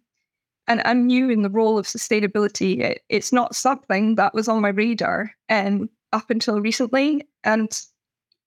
and 0.69 0.81
I'm 0.85 1.07
new 1.07 1.31
in 1.31 1.43
the 1.43 1.51
role 1.51 1.79
of 1.79 1.87
sustainability. 1.87 2.81
It, 2.81 3.03
it's 3.09 3.33
not 3.33 3.57
something 3.57 4.15
that 4.15 4.35
was 4.35 4.47
on 4.47 4.63
my 4.63 4.69
radar 4.69 5.33
um, 5.51 5.91
up 6.13 6.31
until 6.31 6.61
recently. 6.61 7.27
And 7.45 7.71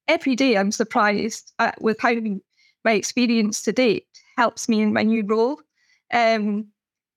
every 0.08 0.36
day 0.36 0.56
I'm 0.56 0.72
surprised 0.72 1.52
at, 1.58 1.80
with 1.80 1.98
how 2.00 2.14
my 2.84 2.92
experience 2.92 3.62
to 3.62 3.72
date 3.72 4.06
helps 4.36 4.68
me 4.68 4.80
in 4.80 4.92
my 4.92 5.02
new 5.02 5.24
role. 5.24 5.60
Um, 6.12 6.68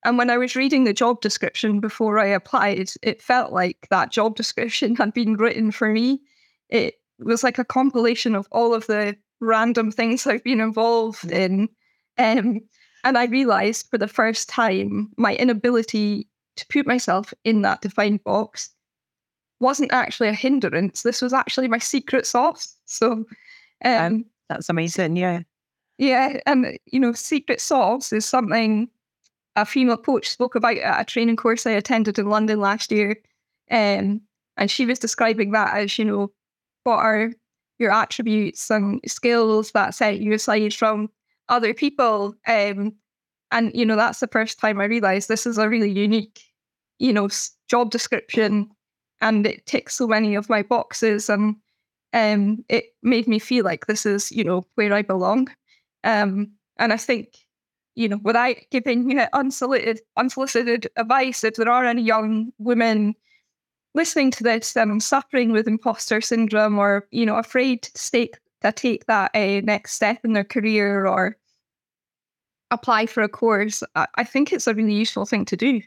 and 0.06 0.18
when 0.18 0.30
I 0.30 0.38
was 0.38 0.56
reading 0.56 0.86
the 0.86 0.94
job 0.94 1.22
description 1.22 1.80
before 1.80 2.20
I 2.20 2.26
applied, 2.28 2.90
it 3.02 3.22
felt 3.22 3.52
like 3.52 3.88
that 3.90 4.12
job 4.12 4.36
description 4.36 4.96
had 4.98 5.14
been 5.14 5.36
written 5.36 5.72
for 5.72 5.92
me. 5.92 6.22
It 6.70 6.96
was 7.20 7.44
like 7.44 7.60
a 7.60 7.66
compilation 7.66 8.36
of 8.36 8.48
all 8.52 8.74
of 8.74 8.88
the 8.88 9.18
random 9.42 9.92
things 9.92 10.26
I've 10.26 10.44
been 10.44 10.62
involved 10.62 11.32
in. 11.32 11.70
Um, 12.18 12.62
and 13.04 13.18
I 13.18 13.26
realized 13.26 13.88
for 13.90 13.98
the 13.98 14.08
first 14.08 14.50
time 14.50 15.12
my 15.18 15.36
inability 15.36 16.28
to 16.58 16.66
put 16.68 16.86
myself 16.86 17.34
in 17.44 17.62
that 17.62 17.82
defined 17.82 18.24
box 18.24 18.70
wasn't 19.60 19.92
actually 19.92 20.30
a 20.30 20.34
hindrance. 20.34 21.04
This 21.04 21.22
was 21.22 21.34
actually 21.34 21.68
my 21.68 21.80
secret 21.80 22.26
sauce. 22.26 22.76
So 22.86 23.26
um, 23.84 23.96
um, 24.06 24.26
that's 24.48 24.70
amazing. 24.70 25.16
Yeah. 25.16 25.42
Yeah. 25.98 26.40
And, 26.46 26.78
you 26.86 27.00
know, 27.00 27.14
secret 27.14 27.60
sauce 27.62 28.14
is 28.14 28.26
something 28.26 28.90
a 29.56 29.66
female 29.66 29.98
coach 29.98 30.30
spoke 30.30 30.56
about 30.56 30.78
at 30.78 31.02
a 31.02 31.06
training 31.06 31.36
course 31.36 31.66
I 31.66 31.72
attended 31.72 32.18
in 32.18 32.30
London 32.30 32.60
last 32.60 32.92
year. 32.92 33.18
Um, 33.70 34.22
and 34.58 34.70
she 34.70 34.86
was 34.86 35.00
describing 35.00 35.52
that 35.52 35.76
as, 35.76 35.98
you 36.00 36.06
know, 36.06 36.32
what 36.84 36.98
are 36.98 37.32
your 37.80 37.92
attributes 37.92 38.70
and 38.70 39.00
skills 39.08 39.72
that 39.72 39.96
set 39.96 40.20
you 40.20 40.34
aside 40.34 40.74
from 40.74 41.10
other 41.48 41.74
people. 41.74 42.36
Um, 42.48 42.94
and 43.52 43.72
you 43.74 43.86
know 43.86 43.96
that's 43.96 44.20
the 44.20 44.28
first 44.28 44.60
time 44.60 44.80
I 44.80 44.86
realized 44.86 45.28
this 45.28 45.48
is 45.48 45.58
a 45.58 45.70
really 45.70 45.90
unique, 45.90 46.42
you 47.00 47.12
know, 47.12 47.30
job 47.68 47.90
description, 47.90 48.70
and 49.22 49.46
it 49.46 49.66
ticks 49.66 49.96
so 49.96 50.08
many 50.08 50.36
of 50.36 50.50
my 50.50 50.62
boxes, 50.64 51.30
and 51.30 51.56
um, 52.14 52.64
it 52.70 52.86
made 53.04 53.28
me 53.28 53.40
feel 53.40 53.66
like 53.66 53.88
this 53.88 54.06
is 54.06 54.32
you 54.32 54.44
know 54.44 54.66
where 54.76 54.94
I 54.94 55.02
belong. 55.02 55.50
Um, 56.04 56.52
and 56.78 56.94
I 56.94 56.98
think 56.98 57.36
you 57.96 58.08
know, 58.08 58.20
without 58.24 58.56
giving 58.72 59.10
you 59.10 59.16
know, 59.16 59.28
unsolicited 59.34 60.00
unsolicited 60.18 60.88
advice, 60.96 61.44
if 61.44 61.56
there 61.56 61.70
are 61.70 61.86
any 61.86 62.02
young 62.02 62.52
women 62.58 63.16
listening 63.94 64.32
to 64.32 64.44
this 64.44 64.76
and 64.76 65.04
suffering 65.04 65.52
with 65.52 65.68
imposter 65.68 66.22
syndrome 66.22 66.78
or, 66.80 67.08
you 67.12 67.26
know, 67.26 67.36
afraid 67.36 67.84
to 67.84 68.12
take, 68.12 68.38
to 68.62 68.72
take 68.72 69.06
that 69.08 69.32
uh, 69.34 69.62
next 69.66 69.94
step 69.94 70.20
in 70.24 70.34
their 70.34 70.44
career 70.44 71.08
or 71.08 71.36
apply 72.72 73.06
for 73.06 73.24
a 73.24 73.30
course, 73.30 73.84
I, 73.96 74.08
I 74.16 74.24
think 74.24 74.54
it's 74.54 74.68
a 74.68 74.74
really 74.74 74.94
useful 74.94 75.26
thing 75.26 75.44
to 75.46 75.58
do. 75.58 75.82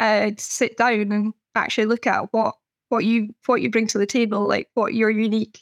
Uh, 0.00 0.30
to 0.30 0.42
sit 0.42 0.76
down 0.76 1.12
and 1.12 1.32
actually 1.54 1.86
look 1.86 2.06
at 2.06 2.32
what 2.32 2.56
what 2.88 3.04
you 3.04 3.34
what 3.46 3.62
you 3.62 3.70
bring 3.70 3.86
to 3.88 3.98
the 3.98 4.06
table, 4.06 4.46
like 4.46 4.68
what 4.74 4.94
your 4.94 5.10
unique 5.10 5.60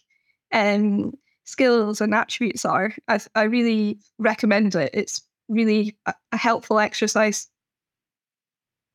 um, 0.52 1.12
skills 1.44 2.00
and 2.00 2.14
attributes 2.14 2.64
are. 2.64 2.92
I, 3.08 3.20
I 3.34 3.42
really 3.44 3.98
recommend 4.18 4.74
it. 4.74 4.90
It's 4.92 5.22
really 5.48 5.96
a, 6.06 6.14
a 6.32 6.36
helpful 6.36 6.78
exercise. 6.78 7.48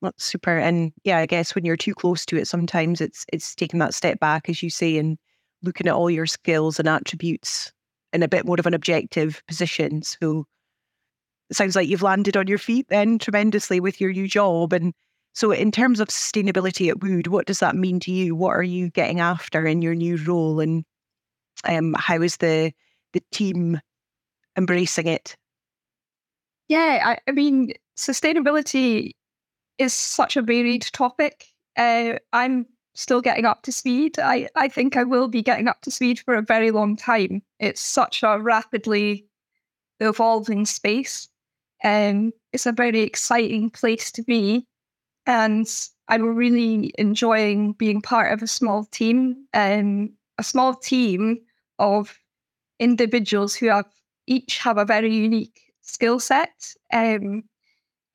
That's 0.02 0.24
super. 0.24 0.58
And 0.58 0.92
yeah, 1.04 1.18
I 1.18 1.26
guess 1.26 1.56
when 1.56 1.66
you're 1.66 1.76
too 1.76 1.96
close 1.96 2.26
to 2.28 2.38
it, 2.38 2.48
sometimes 2.48 3.02
it's 3.02 3.26
it's 3.34 3.56
taking 3.56 3.80
that 3.80 3.94
step 3.94 4.20
back, 4.20 4.50
as 4.50 4.62
you 4.62 4.70
say, 4.70 4.98
and 4.98 5.18
looking 5.64 5.88
at 5.88 5.94
all 5.94 6.10
your 6.10 6.28
skills 6.28 6.80
and 6.80 6.88
attributes 6.88 7.72
in 8.14 8.24
a 8.24 8.28
bit 8.28 8.46
more 8.46 8.58
of 8.60 8.66
an 8.66 8.74
objective 8.74 9.42
position. 9.48 10.04
So 10.04 10.46
it 11.50 11.56
sounds 11.56 11.76
like 11.76 11.88
you've 11.88 12.04
landed 12.04 12.38
on 12.38 12.48
your 12.48 12.58
feet 12.58 12.88
then 12.90 13.18
tremendously 13.20 13.80
with 13.80 14.00
your 14.00 14.12
new 14.12 14.28
job. 14.28 14.74
And 14.74 14.94
so 15.38 15.52
in 15.52 15.72
terms 15.72 16.00
of 16.00 16.08
sustainability 16.08 16.90
at 16.90 17.04
Wood, 17.04 17.28
what 17.28 17.46
does 17.46 17.60
that 17.60 17.76
mean 17.76 18.00
to 18.00 18.12
you? 18.12 18.34
What 18.34 18.56
are 18.56 18.64
you 18.64 18.90
getting 18.90 19.20
after 19.20 19.68
in 19.68 19.84
your 19.84 19.94
new 19.94 20.18
role? 20.18 20.60
And 20.60 20.84
um, 21.64 21.94
how 21.96 22.24
is 22.24 22.38
the 22.38 22.72
the 23.14 23.22
team 23.32 23.80
embracing 24.58 25.06
it? 25.06 25.38
Yeah, 26.70 27.04
I, 27.06 27.20
I 27.28 27.34
mean, 27.34 27.74
sustainability 27.96 29.12
is 29.78 29.94
such 29.94 30.38
a 30.38 30.42
varied 30.42 30.88
topic. 30.92 31.46
Uh, 31.78 32.14
I'm 32.34 32.66
still 32.96 33.22
getting 33.22 33.46
up 33.46 33.62
to 33.62 33.72
speed. 33.72 34.18
I, 34.18 34.50
I 34.56 34.68
think 34.68 34.98
I 34.98 35.04
will 35.04 35.28
be 35.28 35.44
getting 35.44 35.68
up 35.68 35.82
to 35.82 35.92
speed 35.92 36.20
for 36.22 36.34
a 36.34 36.42
very 36.42 36.72
long 36.72 36.96
time. 36.96 37.44
It's 37.60 37.80
such 37.80 38.24
a 38.24 38.40
rapidly 38.42 39.28
evolving 40.00 40.66
space. 40.66 41.30
Um, 41.84 42.32
it's 42.54 42.66
a 42.66 42.72
very 42.72 43.02
exciting 43.02 43.70
place 43.70 44.12
to 44.14 44.24
be. 44.24 44.66
And 45.28 45.68
I'm 46.08 46.36
really 46.36 46.94
enjoying 46.98 47.74
being 47.74 48.02
part 48.02 48.34
of 48.34 48.42
a 48.42 48.48
small 48.48 48.86
team, 48.86 49.46
um, 49.54 50.14
a 50.40 50.44
small 50.44 50.74
team 50.76 51.40
of 51.80 52.18
individuals 52.80 53.56
who 53.56 53.68
have 53.68 53.88
each 54.28 54.60
have 54.60 54.78
a 54.78 54.86
very 54.86 55.14
unique 55.16 55.62
skill 55.82 56.20
set. 56.20 56.74
Um, 56.94 57.44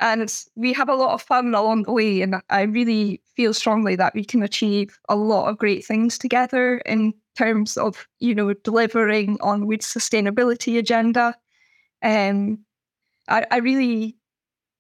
and 0.01 0.33
we 0.57 0.73
have 0.73 0.89
a 0.89 0.95
lot 0.97 1.15
of 1.15 1.23
fun 1.23 1.55
along 1.55 1.85
the 1.85 1.93
way. 1.93 2.23
And 2.23 2.37
I 2.51 2.63
really 2.63 3.23
feel 3.37 3.55
strongly 3.55 3.97
that 3.97 4.15
we 4.15 4.25
can 4.25 4.43
achieve 4.43 4.99
a 5.09 5.17
lot 5.17 5.49
of 5.49 5.59
great 5.59 5.85
things 5.85 6.19
together 6.19 6.79
in 6.79 7.15
terms 7.37 7.77
of, 7.77 8.09
you 8.21 8.35
know, 8.35 8.53
delivering 8.55 9.39
on 9.41 9.67
Wood's 9.67 9.87
sustainability 9.93 10.79
agenda. 10.79 11.37
Um, 12.03 12.61
I, 13.29 13.47
I 13.51 13.59
really 13.59 14.17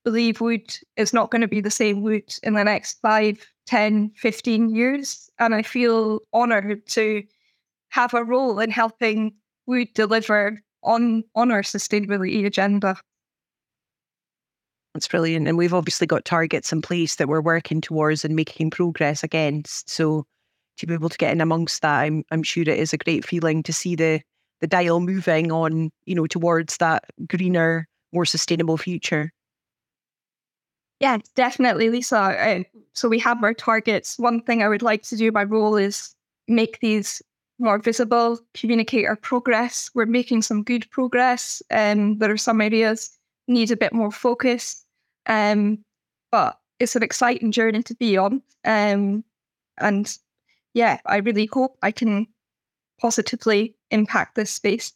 believe 0.05 0.41
Wood 0.41 0.77
is 0.97 1.13
not 1.13 1.31
going 1.31 1.43
to 1.43 1.49
be 1.49 1.61
the 1.61 1.71
same 1.71 2.03
Wood 2.03 2.35
in 2.43 2.55
the 2.55 2.65
next 2.65 3.01
five, 3.01 3.47
10, 3.67 4.13
15 4.17 4.75
years. 4.75 5.31
And 5.39 5.55
I 5.55 5.63
feel 5.63 6.21
honoured 6.35 6.87
to 6.89 7.23
have 7.91 8.15
a 8.15 8.25
role 8.25 8.59
in 8.61 8.71
helping 8.71 9.35
Wood 9.67 9.89
deliver 9.95 10.61
on, 10.83 11.25
on 11.35 11.51
our 11.51 11.63
sustainability 11.63 12.45
agenda. 12.45 12.97
That's 14.95 15.09
brilliant. 15.09 15.49
And 15.49 15.57
we've 15.57 15.73
obviously 15.73 16.07
got 16.07 16.25
targets 16.25 16.73
in 16.73 16.83
place 16.83 17.17
that 17.17 17.29
we're 17.29 17.41
working 17.41 17.81
towards 17.81 18.25
and 18.25 18.37
making 18.37 18.71
progress 18.71 19.25
against. 19.25 19.89
So 19.89 20.27
to 20.79 20.87
be 20.87 20.95
able 20.95 21.09
to 21.09 21.19
get 21.19 21.33
in 21.33 21.41
amongst 21.41 21.83
that, 21.83 22.01
I'm 22.01 22.25
I'm 22.31 22.43
sure 22.43 22.63
it 22.63 22.69
is 22.69 22.93
a 22.93 22.99
great 22.99 23.25
feeling 23.25 23.63
to 23.63 23.73
see 23.73 23.95
the 23.95 24.21
the 24.61 24.67
dial 24.67 25.01
moving 25.01 25.51
on, 25.51 25.91
you 26.05 26.15
know, 26.15 26.27
towards 26.27 26.77
that 26.77 27.05
greener, 27.27 27.89
more 28.13 28.25
sustainable 28.25 28.77
future. 28.77 29.33
Yeah, 31.03 31.19
definitely, 31.35 31.91
Lisa. 31.91 32.65
So 32.93 33.09
we 33.09 33.19
have 33.19 33.43
our 33.43 33.55
targets. 33.55 34.17
One 34.21 34.41
thing 34.41 34.63
I 34.63 34.69
would 34.69 34.83
like 34.83 35.03
to 35.03 35.17
do, 35.17 35.33
my 35.33 35.43
role 35.43 35.75
is 35.75 36.15
make 36.47 36.79
these 36.79 37.21
more 37.59 37.81
visible, 37.81 38.39
communicate 38.55 39.07
our 39.07 39.17
progress. 39.17 39.91
We're 39.95 40.07
making 40.07 40.43
some 40.43 40.63
good 40.63 40.89
progress. 40.91 41.61
Um, 41.73 42.19
there 42.19 42.31
are 42.31 42.37
some 42.37 42.61
areas 42.61 43.19
need 43.49 43.73
a 43.73 43.77
bit 43.77 43.93
more 43.93 44.13
focus. 44.13 44.85
Um, 45.27 45.85
but 46.31 46.61
it's 46.79 46.95
an 46.95 47.03
exciting 47.03 47.51
journey 47.51 47.83
to 47.83 47.95
be 47.97 48.17
on. 48.17 48.41
Um, 48.65 49.25
and 49.79 50.17
yeah, 50.73 51.01
I 51.05 51.17
really 51.17 51.47
hope 51.47 51.79
I 51.83 51.91
can 51.91 52.29
positively 53.01 53.75
impact 53.91 54.37
this 54.37 54.53
space. 54.53 54.93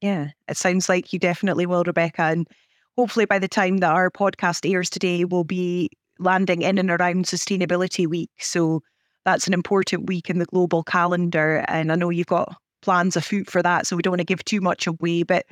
Yeah, 0.00 0.28
it 0.46 0.56
sounds 0.56 0.88
like 0.88 1.12
you 1.12 1.18
definitely 1.18 1.66
will, 1.66 1.82
Rebecca. 1.82 2.22
And 2.22 2.46
hopefully 2.96 3.26
by 3.26 3.38
the 3.38 3.48
time 3.48 3.78
that 3.78 3.92
our 3.92 4.10
podcast 4.10 4.70
airs 4.70 4.90
today, 4.90 5.24
we'll 5.24 5.44
be 5.44 5.90
landing 6.18 6.62
in 6.62 6.78
and 6.78 6.90
around 6.90 7.26
Sustainability 7.26 8.06
Week. 8.06 8.30
So 8.38 8.82
that's 9.24 9.46
an 9.46 9.54
important 9.54 10.06
week 10.06 10.28
in 10.28 10.38
the 10.38 10.46
global 10.46 10.82
calendar. 10.82 11.64
And 11.68 11.92
I 11.92 11.94
know 11.94 12.10
you've 12.10 12.26
got 12.26 12.56
plans 12.82 13.16
afoot 13.16 13.48
for 13.48 13.62
that. 13.62 13.86
So 13.86 13.96
we 13.96 14.02
don't 14.02 14.12
want 14.12 14.20
to 14.20 14.24
give 14.24 14.44
too 14.44 14.60
much 14.60 14.86
away. 14.86 15.22
But 15.22 15.46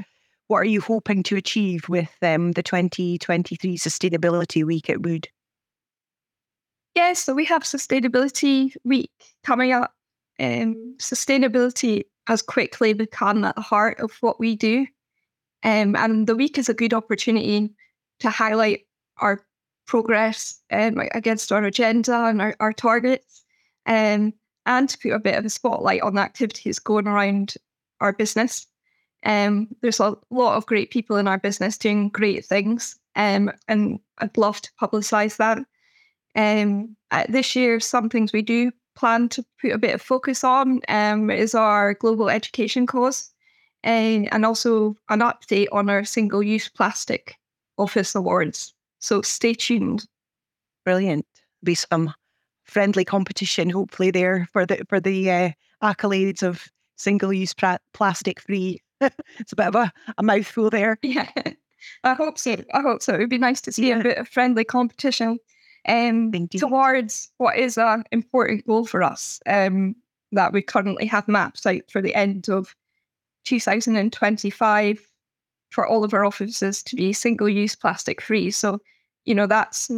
what 0.48 0.58
are 0.58 0.64
you 0.64 0.80
hoping 0.80 1.22
to 1.24 1.36
achieve 1.36 1.88
with 1.88 2.10
um, 2.22 2.52
the 2.52 2.62
2023 2.62 3.78
Sustainability 3.78 4.64
Week 4.64 4.90
at 4.90 5.02
Wood? 5.02 5.28
Yeah, 6.96 7.12
so 7.12 7.34
we 7.34 7.44
have 7.44 7.62
Sustainability 7.62 8.74
Week 8.84 9.12
coming 9.44 9.72
up. 9.72 9.94
Um, 10.40 10.96
sustainability 10.98 12.02
has 12.26 12.42
quickly 12.42 12.94
become 12.94 13.44
at 13.44 13.54
the 13.54 13.62
heart 13.62 14.00
of 14.00 14.10
what 14.20 14.40
we 14.40 14.56
do. 14.56 14.86
Um, 15.62 15.94
and 15.96 16.26
the 16.26 16.36
week 16.36 16.58
is 16.58 16.68
a 16.68 16.74
good 16.74 16.94
opportunity 16.94 17.70
to 18.20 18.30
highlight 18.30 18.86
our 19.18 19.44
progress 19.86 20.60
um, 20.70 21.00
against 21.12 21.52
our 21.52 21.64
agenda 21.64 22.14
and 22.26 22.40
our, 22.40 22.54
our 22.60 22.72
targets, 22.72 23.42
um, 23.86 24.32
and 24.66 24.88
to 24.88 24.98
put 24.98 25.12
a 25.12 25.18
bit 25.18 25.36
of 25.36 25.44
a 25.44 25.50
spotlight 25.50 26.02
on 26.02 26.14
the 26.14 26.20
activities 26.20 26.78
going 26.78 27.06
around 27.06 27.54
our 28.00 28.12
business. 28.12 28.66
Um, 29.24 29.68
there's 29.82 30.00
a 30.00 30.16
lot 30.30 30.56
of 30.56 30.66
great 30.66 30.90
people 30.90 31.16
in 31.16 31.28
our 31.28 31.38
business 31.38 31.76
doing 31.76 32.08
great 32.08 32.44
things, 32.46 32.98
um, 33.16 33.50
and 33.68 33.98
I'd 34.18 34.36
love 34.38 34.60
to 34.62 34.70
publicise 34.80 35.36
that. 35.36 35.58
Um, 36.36 36.96
uh, 37.10 37.24
this 37.28 37.56
year, 37.56 37.80
some 37.80 38.08
things 38.08 38.32
we 38.32 38.42
do 38.42 38.70
plan 38.94 39.28
to 39.30 39.44
put 39.60 39.72
a 39.72 39.78
bit 39.78 39.94
of 39.94 40.02
focus 40.02 40.44
on 40.44 40.80
is 41.30 41.54
our 41.54 41.94
global 41.94 42.30
education 42.30 42.86
cause 42.86 43.30
and, 43.82 44.32
and 44.32 44.44
also 44.44 44.96
an 45.08 45.20
update 45.20 45.68
on 45.72 45.88
our 45.88 46.04
single 46.04 46.42
use 46.42 46.68
plastic 46.68 47.36
office 47.78 48.14
awards. 48.14 48.74
So 48.98 49.22
stay 49.22 49.54
tuned. 49.54 50.06
Brilliant. 50.84 51.26
Be 51.62 51.74
some 51.74 52.12
friendly 52.64 53.04
competition, 53.04 53.70
hopefully, 53.70 54.10
there 54.10 54.48
for 54.52 54.64
the 54.64 54.84
for 54.88 55.00
the 55.00 55.30
uh, 55.30 55.50
accolades 55.82 56.42
of 56.42 56.68
single 56.96 57.32
use 57.32 57.52
pra- 57.52 57.80
plastic 57.92 58.40
free. 58.40 58.80
it's 59.00 59.52
a 59.52 59.56
bit 59.56 59.66
of 59.66 59.74
a, 59.74 59.92
a 60.18 60.22
mouthful 60.22 60.70
there. 60.70 60.98
Yeah, 61.02 61.30
I 62.04 62.14
hope 62.14 62.38
so. 62.38 62.56
I 62.72 62.80
hope 62.80 63.02
so. 63.02 63.14
It'd 63.14 63.30
be 63.30 63.38
nice 63.38 63.60
to 63.62 63.72
see 63.72 63.88
yeah. 63.88 63.98
a 63.98 64.02
bit 64.02 64.18
of 64.18 64.28
friendly 64.28 64.64
competition 64.64 65.38
um, 65.88 66.30
towards 66.48 67.30
what 67.38 67.58
is 67.58 67.78
an 67.78 68.04
important 68.12 68.66
goal 68.66 68.86
for 68.86 69.02
us 69.02 69.40
um, 69.46 69.96
that 70.32 70.52
we 70.52 70.62
currently 70.62 71.06
have 71.06 71.26
mapped 71.28 71.66
out 71.66 71.82
for 71.90 72.02
the 72.02 72.14
end 72.14 72.48
of 72.48 72.74
2025 73.44 75.06
for 75.70 75.86
all 75.86 76.04
of 76.04 76.14
our 76.14 76.24
offices 76.24 76.82
to 76.82 76.96
be 76.96 77.12
single 77.12 77.48
use 77.48 77.74
plastic 77.76 78.20
free. 78.20 78.50
So, 78.50 78.78
you 79.24 79.34
know, 79.34 79.46
that's 79.46 79.90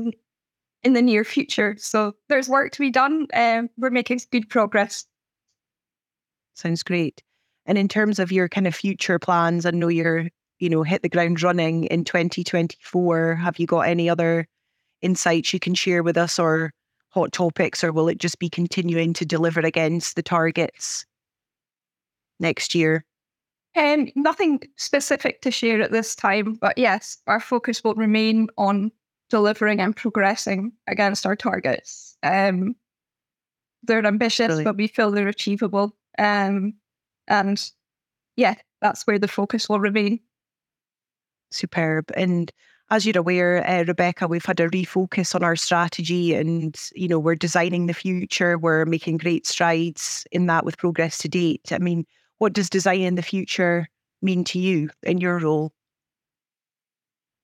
in 0.83 0.93
the 0.93 1.03
near 1.03 1.25
future. 1.25 1.77
So 1.79 2.15
there's 2.29 2.49
work 2.49 2.73
to 2.73 2.81
be 2.81 2.91
done. 2.91 3.27
Um, 3.35 3.71
we're 3.79 3.91
making 3.91 4.21
good 4.31 4.49
progress. 4.49 5.07
Sounds 6.55 6.83
great. 6.83 7.23
And 7.67 7.79
in 7.79 7.89
terms 7.89 8.19
of 8.19 8.33
your 8.33 8.49
kind 8.49 8.67
of 8.67 8.75
future 8.75 9.19
plans, 9.19 9.65
I 9.65 9.71
know 9.71 9.89
you're, 9.89 10.29
you 10.59 10.69
know, 10.69 10.83
hit 10.83 11.03
the 11.03 11.09
ground 11.09 11.43
running 11.43 11.85
in 11.85 12.05
2024. 12.05 13.37
Have 13.37 13.59
you 13.59 13.67
got 13.67 13.81
any 13.81 14.11
other 14.11 14.47
insights 15.01 15.53
you 15.53 15.61
can 15.61 15.75
share 15.75 16.03
with 16.03 16.17
us 16.17 16.39
or 16.39 16.73
hot 17.11 17.33
topics, 17.33 17.85
or 17.85 17.93
will 17.93 18.09
it 18.09 18.19
just 18.19 18.39
be 18.39 18.49
continuing 18.49 19.13
to 19.13 19.27
deliver 19.27 19.61
against 19.61 20.17
the 20.17 20.23
targets 20.23 21.05
next 22.41 22.75
year? 22.75 23.05
Um, 23.75 24.09
nothing 24.15 24.61
specific 24.77 25.41
to 25.43 25.51
share 25.51 25.81
at 25.81 25.93
this 25.93 26.15
time, 26.15 26.55
but 26.55 26.77
yes, 26.77 27.19
our 27.27 27.41
focus 27.41 27.83
will 27.83 27.95
remain 27.95 28.49
on 28.59 28.93
delivering 29.31 29.81
and 29.81 29.97
progressing 29.97 30.73
against 30.87 31.25
our 31.25 31.35
targets. 31.35 32.17
Um, 32.23 32.77
they're 33.83 34.05
ambitious, 34.05 34.49
Brilliant. 34.49 34.65
but 34.67 34.77
we 34.77 34.87
feel 34.89 35.11
they're 35.11 35.27
achievable. 35.27 35.97
Um, 36.19 36.75
and 37.29 37.71
yeah, 38.37 38.57
that's 38.83 39.07
where 39.07 39.19
the 39.19 39.29
focus 39.29 39.69
will 39.69 39.81
remain. 39.81 40.21
Superb. 41.51 42.11
And 42.15 42.53
as 42.91 43.07
you're 43.07 43.19
aware, 43.19 43.67
uh, 43.67 43.85
Rebecca, 43.85 44.29
we've 44.29 44.45
had 44.45 44.61
a 44.61 44.69
refocus 44.69 45.35
on 45.35 45.43
our 45.43 45.57
strategy 45.57 46.35
and, 46.35 46.79
you 46.95 47.09
know, 47.09 47.19
we're 47.19 47.35
designing 47.35 47.87
the 47.87 47.95
future. 47.95 48.59
We're 48.59 48.85
making 48.85 49.17
great 49.17 49.47
strides 49.47 50.27
in 50.31 50.47
that 50.47 50.67
with 50.67 50.77
progress 50.77 51.17
to 51.19 51.29
date. 51.29 51.73
I 51.73 51.79
mean, 51.79 52.05
what 52.43 52.55
does 52.55 52.69
designing 52.69 53.15
the 53.15 53.23
future 53.23 53.89
mean 54.21 54.43
to 54.43 54.59
you 54.59 54.91
in 55.05 55.19
your 55.19 55.39
role? 55.39 55.71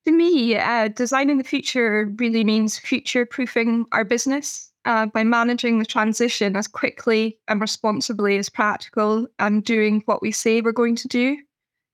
To 0.06 0.10
me, 0.10 0.56
uh, 0.56 0.88
designing 0.88 1.38
the 1.38 1.44
future 1.44 2.12
really 2.16 2.42
means 2.42 2.80
future 2.80 3.24
proofing 3.24 3.86
our 3.92 4.02
business 4.02 4.72
uh, 4.86 5.06
by 5.06 5.22
managing 5.22 5.78
the 5.78 5.84
transition 5.84 6.56
as 6.56 6.66
quickly 6.66 7.38
and 7.46 7.60
responsibly 7.60 8.38
as 8.38 8.48
practical 8.48 9.28
and 9.38 9.62
doing 9.62 10.02
what 10.06 10.20
we 10.20 10.32
say 10.32 10.60
we're 10.60 10.72
going 10.72 10.96
to 10.96 11.06
do 11.06 11.36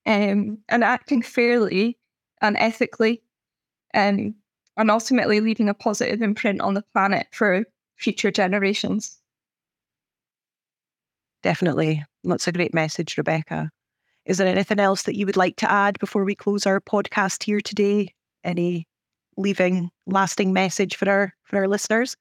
um, 0.06 0.56
and 0.70 0.82
acting 0.82 1.20
fairly 1.20 1.98
and 2.40 2.56
ethically 2.56 3.20
um, 3.92 4.34
and 4.78 4.90
ultimately 4.90 5.40
leaving 5.40 5.68
a 5.68 5.74
positive 5.74 6.22
imprint 6.22 6.62
on 6.62 6.72
the 6.72 6.84
planet 6.94 7.26
for 7.32 7.64
future 7.96 8.30
generations. 8.30 9.18
Definitely. 11.44 12.02
That's 12.24 12.48
a 12.48 12.52
great 12.52 12.72
message, 12.72 13.18
Rebecca. 13.18 13.70
Is 14.24 14.38
there 14.38 14.48
anything 14.48 14.80
else 14.80 15.02
that 15.02 15.14
you 15.14 15.26
would 15.26 15.37
like 15.37 15.57
to 15.57 15.70
add 15.70 15.98
before 15.98 16.24
we 16.24 16.35
close 16.35 16.64
our 16.64 16.80
podcast 16.80 17.42
here 17.42 17.61
today? 17.61 18.14
Any 18.44 18.88
leaving 19.37 19.90
lasting 20.07 20.54
message 20.54 20.96
for 20.96 21.07
our 21.07 21.35
for 21.44 21.59
our 21.59 21.68
listeners? 21.68 22.16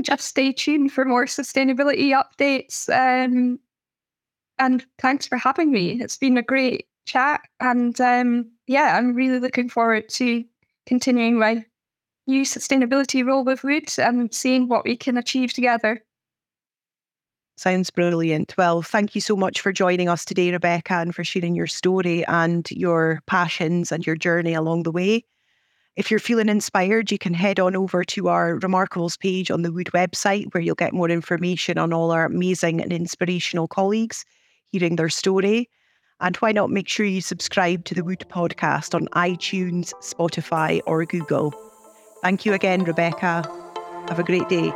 Just 0.00 0.28
stay 0.28 0.52
tuned 0.52 0.92
for 0.92 1.04
more 1.04 1.24
sustainability 1.24 2.14
updates. 2.14 2.88
Um, 2.88 3.58
and 4.60 4.86
thanks 5.00 5.26
for 5.26 5.36
having 5.36 5.72
me. 5.72 6.00
It's 6.00 6.16
been 6.16 6.38
a 6.38 6.42
great 6.42 6.86
chat. 7.06 7.40
And 7.58 8.00
um, 8.00 8.48
yeah, 8.68 8.96
I'm 8.96 9.16
really 9.16 9.40
looking 9.40 9.68
forward 9.68 10.08
to 10.10 10.44
continuing 10.86 11.40
my 11.40 11.64
new 12.28 12.42
sustainability 12.42 13.26
role 13.26 13.42
with 13.42 13.64
Wood 13.64 13.88
and 13.98 14.32
seeing 14.32 14.68
what 14.68 14.84
we 14.84 14.96
can 14.96 15.16
achieve 15.16 15.52
together. 15.52 16.00
Sounds 17.56 17.90
brilliant. 17.90 18.54
Well, 18.58 18.82
thank 18.82 19.14
you 19.14 19.20
so 19.20 19.36
much 19.36 19.60
for 19.60 19.72
joining 19.72 20.08
us 20.08 20.24
today, 20.24 20.50
Rebecca, 20.50 20.94
and 20.94 21.14
for 21.14 21.22
sharing 21.22 21.54
your 21.54 21.68
story 21.68 22.26
and 22.26 22.68
your 22.70 23.20
passions 23.26 23.92
and 23.92 24.04
your 24.04 24.16
journey 24.16 24.54
along 24.54 24.82
the 24.82 24.90
way. 24.90 25.24
If 25.96 26.10
you're 26.10 26.18
feeling 26.18 26.48
inspired, 26.48 27.12
you 27.12 27.18
can 27.18 27.34
head 27.34 27.60
on 27.60 27.76
over 27.76 28.02
to 28.02 28.26
our 28.28 28.58
Remarkables 28.58 29.16
page 29.16 29.52
on 29.52 29.62
the 29.62 29.70
Wood 29.70 29.90
website, 29.94 30.52
where 30.52 30.60
you'll 30.60 30.74
get 30.74 30.92
more 30.92 31.08
information 31.08 31.78
on 31.78 31.92
all 31.92 32.10
our 32.10 32.24
amazing 32.24 32.80
and 32.80 32.92
inspirational 32.92 33.68
colleagues, 33.68 34.24
hearing 34.72 34.96
their 34.96 35.08
story. 35.08 35.70
And 36.20 36.34
why 36.38 36.50
not 36.50 36.70
make 36.70 36.88
sure 36.88 37.06
you 37.06 37.20
subscribe 37.20 37.84
to 37.84 37.94
the 37.94 38.02
Wood 38.02 38.24
podcast 38.28 38.96
on 38.96 39.06
iTunes, 39.08 39.92
Spotify, 40.00 40.80
or 40.86 41.04
Google? 41.04 41.54
Thank 42.22 42.44
you 42.44 42.52
again, 42.54 42.82
Rebecca. 42.82 43.48
Have 44.08 44.18
a 44.18 44.24
great 44.24 44.48
day. 44.48 44.72